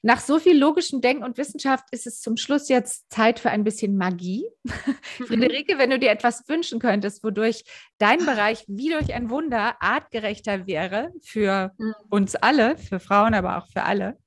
Nach 0.03 0.19
so 0.19 0.38
viel 0.38 0.58
logischem 0.58 0.99
Denken 0.99 1.23
und 1.23 1.38
Wissenschaft 1.38 1.86
ist 1.91 2.06
es 2.06 2.19
zum 2.19 2.36
Schluss 2.36 2.67
jetzt 2.67 3.10
Zeit 3.10 3.39
für 3.39 3.51
ein 3.51 3.63
bisschen 3.63 3.97
Magie. 3.97 4.45
Mhm. 4.63 4.73
Friederike, 5.27 5.77
wenn 5.77 5.89
du 5.89 5.97
dir 5.97 6.12
etwas 6.12 6.43
wünschen 6.49 6.80
könntest, 6.80 7.23
wodurch 7.23 7.63
dein 7.99 8.19
Bereich 8.25 8.65
wie 8.67 8.89
durch 8.89 9.13
ein 9.13 9.30
Wunder 9.30 9.82
artgerechter 9.82 10.67
wäre 10.67 11.13
für 11.23 11.71
mhm. 11.77 11.93
uns 12.10 12.36
alle, 12.36 12.77
für 12.77 12.99
Frauen, 12.99 13.34
aber 13.34 13.58
auch 13.58 13.67
für 13.71 13.84
alle, 13.84 14.17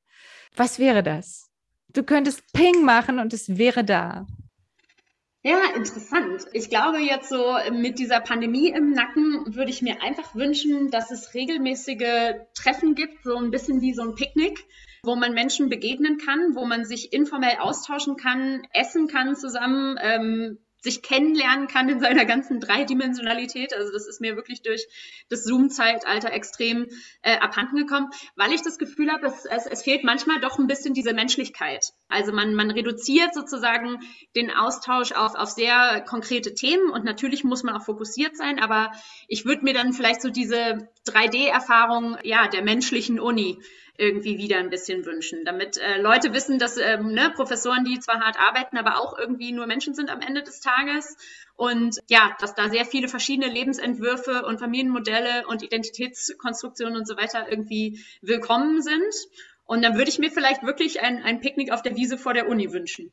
was 0.57 0.79
wäre 0.79 1.03
das? 1.03 1.51
Du 1.89 2.05
könntest 2.05 2.43
Ping 2.55 2.85
machen 2.87 3.19
und 3.19 3.35
es 3.35 3.59
wäre 3.59 3.85
da. 3.85 4.27
Ja, 5.43 5.59
interessant. 5.75 6.47
Ich 6.53 6.69
glaube 6.69 6.99
jetzt 6.99 7.31
so 7.31 7.57
mit 7.73 7.99
dieser 7.99 8.21
Pandemie 8.21 8.69
im 8.69 8.91
Nacken 8.91 9.55
würde 9.55 9.71
ich 9.71 9.81
mir 9.81 10.03
einfach 10.03 10.35
wünschen, 10.35 10.91
dass 10.91 11.11
es 11.11 11.33
regelmäßige 11.33 12.35
Treffen 12.55 12.95
gibt, 12.95 13.25
so 13.25 13.37
ein 13.37 13.51
bisschen 13.51 13.81
wie 13.81 13.95
so 13.95 14.03
ein 14.03 14.15
Picknick, 14.15 14.67
wo 15.03 15.17
man 15.17 15.33
Menschen 15.33 15.71
begegnen 15.71 16.19
kann, 16.19 16.55
wo 16.55 16.67
man 16.67 16.85
sich 16.85 17.15
informell 17.15 17.57
austauschen 17.59 18.17
kann, 18.17 18.67
essen 18.75 19.09
kann 19.09 19.35
zusammen, 19.35 19.99
ähm, 20.03 20.59
sich 20.81 21.03
kennenlernen 21.03 21.69
kann 21.69 21.89
in 21.89 22.01
seiner 22.01 22.25
ganzen 22.25 22.61
Dreidimensionalität. 22.61 23.75
Also 23.75 23.93
das 23.93 24.07
ist 24.07 24.21
mir 24.21 24.37
wirklich 24.37 24.63
durch 24.63 24.87
das 25.29 25.45
Zoom-Zeitalter 25.45 26.33
extrem 26.33 26.89
äh, 27.23 27.37
abhanden 27.39 27.77
gekommen, 27.77 28.11
weil 28.37 28.53
ich 28.53 28.63
das 28.63 28.79
Gefühl 28.79 29.11
habe, 29.11 29.27
es, 29.27 29.45
es, 29.45 29.67
es 29.67 29.83
fehlt 29.83 30.05
manchmal 30.05 30.41
doch 30.41 30.59
ein 30.59 30.67
bisschen 30.67 30.95
diese 30.95 31.13
Menschlichkeit. 31.13 31.93
Also 32.09 32.33
man, 32.33 32.55
man 32.55 32.71
reduziert 32.71 33.35
sozusagen 33.35 33.99
den 34.35 34.51
Austausch 34.51 35.13
auf, 35.13 35.35
auf 35.35 35.51
sehr 35.51 36.03
konkrete 36.03 36.55
Themen 36.55 36.91
und 36.91 37.05
natürlich 37.05 37.45
muss 37.45 37.63
man 37.63 37.77
auch 37.77 37.85
fokussiert 37.85 38.37
sein, 38.37 38.59
aber 38.59 38.93
ich 39.29 39.45
würde 39.45 39.65
mir 39.65 39.75
dann 39.75 39.93
vielleicht 39.93 40.23
so 40.23 40.31
diese 40.31 40.89
3D-Erfahrung 41.07 42.17
ja, 42.23 42.49
der 42.49 42.63
menschlichen 42.63 43.21
Uni 43.21 43.59
irgendwie 44.01 44.39
wieder 44.39 44.59
ein 44.59 44.71
bisschen 44.71 45.05
wünschen, 45.05 45.45
damit 45.45 45.77
äh, 45.77 46.01
Leute 46.01 46.33
wissen, 46.33 46.59
dass 46.59 46.79
ähm, 46.79 47.13
ne, 47.13 47.31
Professoren, 47.35 47.85
die 47.85 48.01
zwar 48.01 48.21
hart 48.21 48.41
arbeiten, 48.41 48.79
aber 48.79 48.99
auch 48.99 49.19
irgendwie 49.19 49.53
nur 49.53 49.67
Menschen 49.67 49.95
sind 49.95 50.11
am 50.11 50.23
Ende 50.23 50.43
des 50.43 50.61
Tages 50.61 51.17
und 51.55 51.99
ja, 52.09 52.35
dass 52.41 52.55
da 52.55 52.71
sehr 52.71 52.87
viele 52.87 53.09
verschiedene 53.09 53.53
Lebensentwürfe 53.53 54.47
und 54.47 54.59
Familienmodelle 54.59 55.47
und 55.47 55.63
Identitätskonstruktionen 55.63 56.97
und 56.97 57.07
so 57.07 57.19
weiter 57.19 57.47
irgendwie 57.51 58.01
willkommen 58.23 58.81
sind. 58.81 59.13
Und 59.67 59.83
dann 59.83 59.97
würde 59.97 60.11
ich 60.11 60.19
mir 60.19 60.31
vielleicht 60.31 60.63
wirklich 60.63 61.03
ein, 61.03 61.23
ein 61.23 61.41
Picknick 61.41 61.71
auf 61.71 61.83
der 61.83 61.97
Wiese 61.97 62.17
vor 62.17 62.33
der 62.33 62.49
Uni 62.49 62.73
wünschen. 62.73 63.13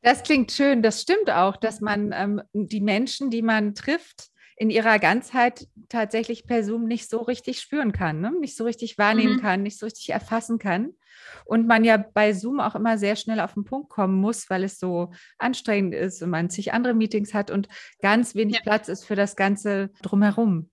Das 0.00 0.22
klingt 0.22 0.52
schön. 0.52 0.82
Das 0.82 1.02
stimmt 1.02 1.30
auch, 1.30 1.56
dass 1.56 1.80
man 1.80 2.12
ähm, 2.12 2.42
die 2.52 2.80
Menschen, 2.80 3.30
die 3.30 3.42
man 3.42 3.74
trifft, 3.74 4.30
in 4.56 4.70
ihrer 4.70 4.98
Ganzheit 4.98 5.66
tatsächlich 5.88 6.46
per 6.46 6.62
Zoom 6.62 6.84
nicht 6.84 7.10
so 7.10 7.22
richtig 7.22 7.60
spüren 7.60 7.92
kann, 7.92 8.20
ne? 8.20 8.32
nicht 8.40 8.56
so 8.56 8.64
richtig 8.64 8.98
wahrnehmen 8.98 9.36
mhm. 9.36 9.40
kann, 9.40 9.62
nicht 9.62 9.78
so 9.78 9.86
richtig 9.86 10.10
erfassen 10.10 10.58
kann. 10.58 10.90
Und 11.44 11.66
man 11.66 11.84
ja 11.84 11.96
bei 11.96 12.32
Zoom 12.32 12.60
auch 12.60 12.74
immer 12.74 12.98
sehr 12.98 13.16
schnell 13.16 13.40
auf 13.40 13.54
den 13.54 13.64
Punkt 13.64 13.88
kommen 13.88 14.20
muss, 14.20 14.48
weil 14.50 14.64
es 14.64 14.78
so 14.78 15.12
anstrengend 15.38 15.94
ist 15.94 16.22
und 16.22 16.30
man 16.30 16.50
zig 16.50 16.72
andere 16.72 16.94
Meetings 16.94 17.34
hat 17.34 17.50
und 17.50 17.68
ganz 18.00 18.34
wenig 18.34 18.56
ja. 18.56 18.62
Platz 18.62 18.88
ist 18.88 19.04
für 19.04 19.16
das 19.16 19.36
Ganze 19.36 19.90
drumherum. 20.02 20.70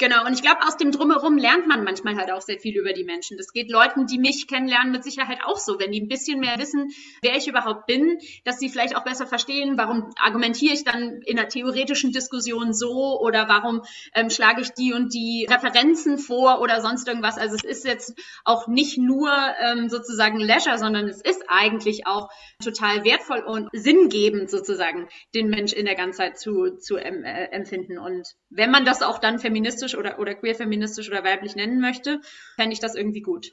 Genau, 0.00 0.24
und 0.24 0.32
ich 0.32 0.42
glaube, 0.42 0.62
aus 0.64 0.76
dem 0.76 0.92
Drumherum 0.92 1.36
lernt 1.36 1.66
man 1.66 1.82
manchmal 1.82 2.14
halt 2.14 2.30
auch 2.30 2.40
sehr 2.40 2.60
viel 2.60 2.78
über 2.78 2.92
die 2.92 3.02
Menschen. 3.02 3.36
Das 3.36 3.52
geht 3.52 3.68
Leuten, 3.68 4.06
die 4.06 4.18
mich 4.18 4.46
kennenlernen, 4.46 4.92
mit 4.92 5.02
Sicherheit 5.02 5.40
auch 5.44 5.58
so. 5.58 5.80
Wenn 5.80 5.90
die 5.90 6.00
ein 6.00 6.06
bisschen 6.06 6.38
mehr 6.38 6.56
wissen, 6.56 6.90
wer 7.20 7.36
ich 7.36 7.48
überhaupt 7.48 7.86
bin, 7.86 8.18
dass 8.44 8.60
sie 8.60 8.68
vielleicht 8.68 8.96
auch 8.96 9.02
besser 9.02 9.26
verstehen, 9.26 9.76
warum 9.76 10.10
argumentiere 10.16 10.74
ich 10.74 10.84
dann 10.84 11.20
in 11.22 11.36
einer 11.36 11.48
theoretischen 11.48 12.12
Diskussion 12.12 12.72
so 12.72 13.18
oder 13.20 13.48
warum 13.48 13.82
ähm, 14.14 14.30
schlage 14.30 14.60
ich 14.60 14.70
die 14.70 14.92
und 14.92 15.12
die 15.12 15.48
Referenzen 15.50 16.18
vor 16.18 16.60
oder 16.60 16.80
sonst 16.80 17.08
irgendwas. 17.08 17.36
Also 17.36 17.56
es 17.56 17.64
ist 17.64 17.84
jetzt 17.84 18.16
auch 18.44 18.68
nicht 18.68 18.98
nur 18.98 19.32
ähm, 19.60 19.88
sozusagen 19.88 20.38
Leisure, 20.38 20.78
sondern 20.78 21.08
es 21.08 21.20
ist 21.20 21.42
eigentlich 21.48 22.06
auch 22.06 22.28
total 22.62 23.02
wertvoll 23.02 23.40
und 23.40 23.68
sinngebend 23.72 24.48
sozusagen, 24.48 25.08
den 25.34 25.48
Mensch 25.48 25.72
in 25.72 25.86
der 25.86 25.96
Ganzheit 25.96 26.38
zu, 26.38 26.76
zu 26.76 26.98
ähm, 26.98 27.24
äh, 27.24 27.46
empfinden. 27.46 27.98
Und 27.98 28.28
wenn 28.48 28.70
man 28.70 28.84
das 28.84 29.02
auch 29.02 29.18
dann 29.18 29.40
feministisch 29.40 29.87
feministisch 29.88 29.94
oder, 29.96 30.18
oder 30.18 30.34
queer-feministisch 30.34 31.08
oder 31.08 31.24
weiblich 31.24 31.56
nennen 31.56 31.80
möchte, 31.80 32.20
fände 32.56 32.72
ich 32.72 32.80
das 32.80 32.94
irgendwie 32.94 33.22
gut. 33.22 33.52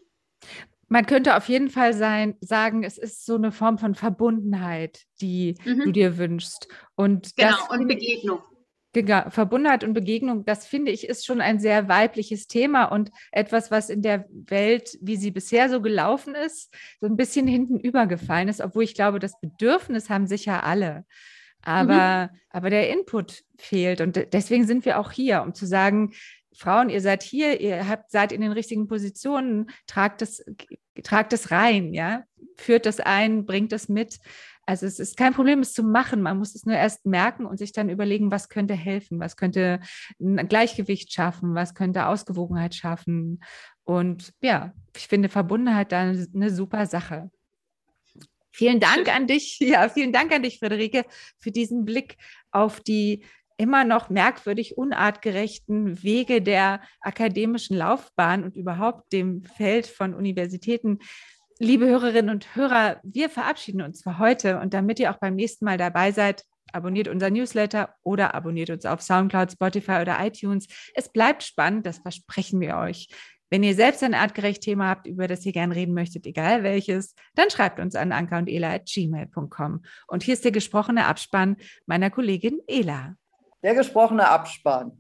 Man 0.87 1.05
könnte 1.05 1.35
auf 1.35 1.49
jeden 1.49 1.69
Fall 1.69 1.93
sein, 1.93 2.35
sagen, 2.41 2.83
es 2.83 2.97
ist 2.97 3.25
so 3.25 3.35
eine 3.35 3.51
Form 3.51 3.77
von 3.79 3.95
Verbundenheit, 3.95 5.03
die 5.19 5.55
mhm. 5.65 5.81
du 5.85 5.91
dir 5.91 6.17
wünschst. 6.17 6.67
Und 6.95 7.35
genau, 7.35 7.57
und 7.69 7.87
Begegnung. 7.87 8.41
Verbundenheit 9.29 9.83
und 9.83 9.93
Begegnung, 9.93 10.45
das 10.45 10.65
finde 10.65 10.91
ich, 10.91 11.09
ist 11.09 11.25
schon 11.25 11.41
ein 11.41 11.59
sehr 11.59 11.89
weibliches 11.89 12.47
Thema 12.47 12.85
und 12.85 13.11
etwas, 13.33 13.69
was 13.69 13.89
in 13.89 14.01
der 14.01 14.25
Welt, 14.29 14.97
wie 15.01 15.17
sie 15.17 15.31
bisher 15.31 15.69
so 15.69 15.81
gelaufen 15.81 16.33
ist, 16.33 16.73
so 17.01 17.07
ein 17.07 17.17
bisschen 17.17 17.45
hinten 17.45 17.77
übergefallen 17.77 18.47
ist, 18.47 18.61
obwohl 18.61 18.83
ich 18.83 18.93
glaube, 18.93 19.19
das 19.19 19.37
Bedürfnis 19.41 20.09
haben 20.09 20.27
sicher 20.27 20.63
alle. 20.63 21.03
Aber, 21.65 22.30
mhm. 22.32 22.39
aber 22.51 22.69
der 22.69 22.89
Input 22.89 23.43
fehlt. 23.58 23.99
Und 23.99 24.28
deswegen 24.34 24.65
sind 24.65 24.86
wir 24.86 24.99
auch 24.99 25.12
hier, 25.12 25.41
um 25.41 25.54
zu 25.54 25.65
sagen, 25.65 26.13
Frauen, 26.56 26.89
ihr 26.89 27.01
seid 27.01 27.21
hier, 27.21 27.60
ihr 27.60 27.88
habt, 27.88 28.12
seid 28.12 28.32
in 28.32 28.41
den 28.41 28.54
richtigen 28.54 28.88
Positionen, 28.88 29.69
tragt 29.88 30.21
das, 30.21 30.43
tragt 31.04 31.34
das 31.34 31.51
rein, 31.51 31.93
ja, 31.93 32.23
führt 32.56 32.86
das 32.86 32.99
ein, 32.99 33.45
bringt 33.45 33.71
das 33.71 33.89
mit. 33.89 34.19
Also 34.65 34.86
es 34.88 34.99
ist 34.99 35.17
kein 35.17 35.34
Problem, 35.34 35.60
es 35.60 35.73
zu 35.73 35.84
machen. 35.84 36.21
Man 36.21 36.38
muss 36.38 36.56
es 36.56 36.65
nur 36.65 36.75
erst 36.75 37.06
merken 37.06 37.45
und 37.45 37.58
sich 37.58 37.71
dann 37.71 37.89
überlegen, 37.89 38.32
was 38.32 38.49
könnte 38.49 38.73
helfen, 38.73 39.19
was 39.19 39.38
könnte 39.38 39.80
ein 40.19 40.47
Gleichgewicht 40.47 41.13
schaffen, 41.13 41.54
was 41.54 41.75
könnte 41.75 42.08
Ausgewogenheit 42.08 42.73
schaffen. 42.73 43.43
Und 43.84 44.34
ja, 44.41 44.73
ich 44.95 45.08
finde 45.08 45.30
Verbundenheit 45.30 45.91
da 45.91 46.01
eine 46.01 46.49
super 46.49 46.88
Sache. 46.88 47.30
Vielen 48.55 48.79
Dank 48.79 49.13
an 49.13 49.27
dich, 49.27 49.59
ja, 49.59 49.89
vielen 49.89 50.13
Dank 50.13 50.33
an 50.33 50.41
dich, 50.41 50.59
Friederike, 50.59 51.03
für 51.39 51.51
diesen 51.51 51.83
Blick 51.83 52.15
auf 52.51 52.79
die 52.79 53.25
immer 53.57 53.83
noch 53.83 54.09
merkwürdig 54.09 54.77
unartgerechten 54.77 56.01
Wege 56.03 56.41
der 56.41 56.81
akademischen 57.01 57.75
Laufbahn 57.75 58.45
und 58.45 58.55
überhaupt 58.55 59.11
dem 59.11 59.43
Feld 59.43 59.87
von 59.87 60.13
Universitäten. 60.13 60.99
Liebe 61.59 61.85
Hörerinnen 61.85 62.29
und 62.33 62.55
Hörer, 62.55 63.01
wir 63.03 63.29
verabschieden 63.29 63.81
uns 63.81 64.03
für 64.03 64.19
heute 64.19 64.59
und 64.59 64.73
damit 64.73 64.99
ihr 64.99 65.11
auch 65.11 65.19
beim 65.19 65.35
nächsten 65.35 65.65
Mal 65.65 65.77
dabei 65.77 66.13
seid, 66.13 66.43
abonniert 66.71 67.09
unser 67.09 67.29
Newsletter 67.29 67.93
oder 68.03 68.35
abonniert 68.35 68.69
uns 68.69 68.85
auf 68.85 69.01
SoundCloud, 69.01 69.51
Spotify 69.51 69.99
oder 70.01 70.25
iTunes. 70.25 70.67
Es 70.93 71.09
bleibt 71.09 71.43
spannend, 71.43 71.85
das 71.85 71.99
versprechen 71.99 72.61
wir 72.61 72.77
euch. 72.77 73.09
Wenn 73.49 73.63
ihr 73.63 73.75
selbst 73.75 74.03
ein 74.03 74.15
artgerecht 74.15 74.63
Thema 74.63 74.89
habt, 74.89 75.08
über 75.08 75.27
das 75.27 75.45
ihr 75.45 75.51
gerne 75.51 75.75
reden 75.75 75.93
möchtet, 75.93 76.25
egal 76.25 76.63
welches, 76.63 77.13
dann 77.36 77.49
schreibt 77.49 77.79
uns 77.79 77.95
an 77.95 78.12
anka 78.12 78.39
und 78.39 78.49
ela 78.49 78.73
at 78.73 78.86
gmail.com. 78.86 79.84
Und 80.08 80.23
hier 80.23 80.34
ist 80.34 80.43
der 80.43 80.51
gesprochene 80.51 81.05
Abspann 81.05 81.58
meiner 81.86 82.10
Kollegin 82.10 82.60
Ela. 82.67 83.15
Der 83.62 83.75
gesprochene 83.75 84.27
Abspann. 84.27 84.91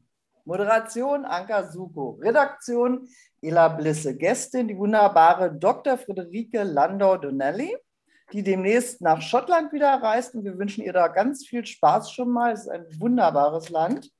Moderation 0.45 1.25
Anka 1.25 1.71
Suko. 1.71 2.19
Redaktion 2.21 3.07
Ela 3.41 3.67
Blisse. 3.67 4.15
Gästin 4.15 4.67
die 4.67 4.77
wunderbare 4.77 5.51
Dr. 5.51 5.97
Friederike 5.97 6.61
Landau-Donnelly, 6.63 7.75
die 8.31 8.43
demnächst 8.43 9.01
nach 9.01 9.21
Schottland 9.21 9.73
wieder 9.73 9.91
reist. 10.01 10.35
Und 10.35 10.45
wir 10.45 10.57
wünschen 10.57 10.83
ihr 10.83 10.93
da 10.93 11.07
ganz 11.07 11.47
viel 11.47 11.65
Spaß 11.65 12.11
schon 12.11 12.29
mal. 12.29 12.53
Es 12.53 12.61
ist 12.61 12.69
ein 12.69 12.85
wunderbares 12.99 13.69
Land. 13.69 14.11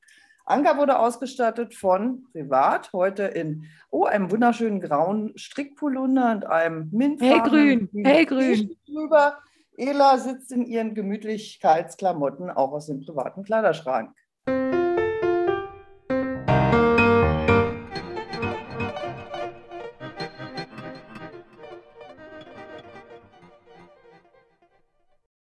Anka 0.48 0.78
wurde 0.78 1.00
ausgestattet 1.00 1.74
von 1.74 2.24
Privat, 2.32 2.94
heute 2.94 3.24
in 3.24 3.66
oh, 3.90 4.06
einem 4.06 4.30
wunderschönen 4.30 4.80
grauen 4.80 5.36
Strickpolunder 5.36 6.32
und 6.34 6.46
einem 6.46 6.90
mintfarbenen 6.92 7.90
Hellgrün, 7.92 8.06
hellgrün. 8.06 8.78
drüber. 8.86 9.40
Ela 9.76 10.20
sitzt 10.20 10.52
in 10.52 10.66
ihren 10.66 10.94
Gemütlichkeitsklamotten 10.94 12.52
auch 12.52 12.74
aus 12.74 12.86
dem 12.86 13.02
privaten 13.02 13.44
Kleiderschrank. 13.44 14.12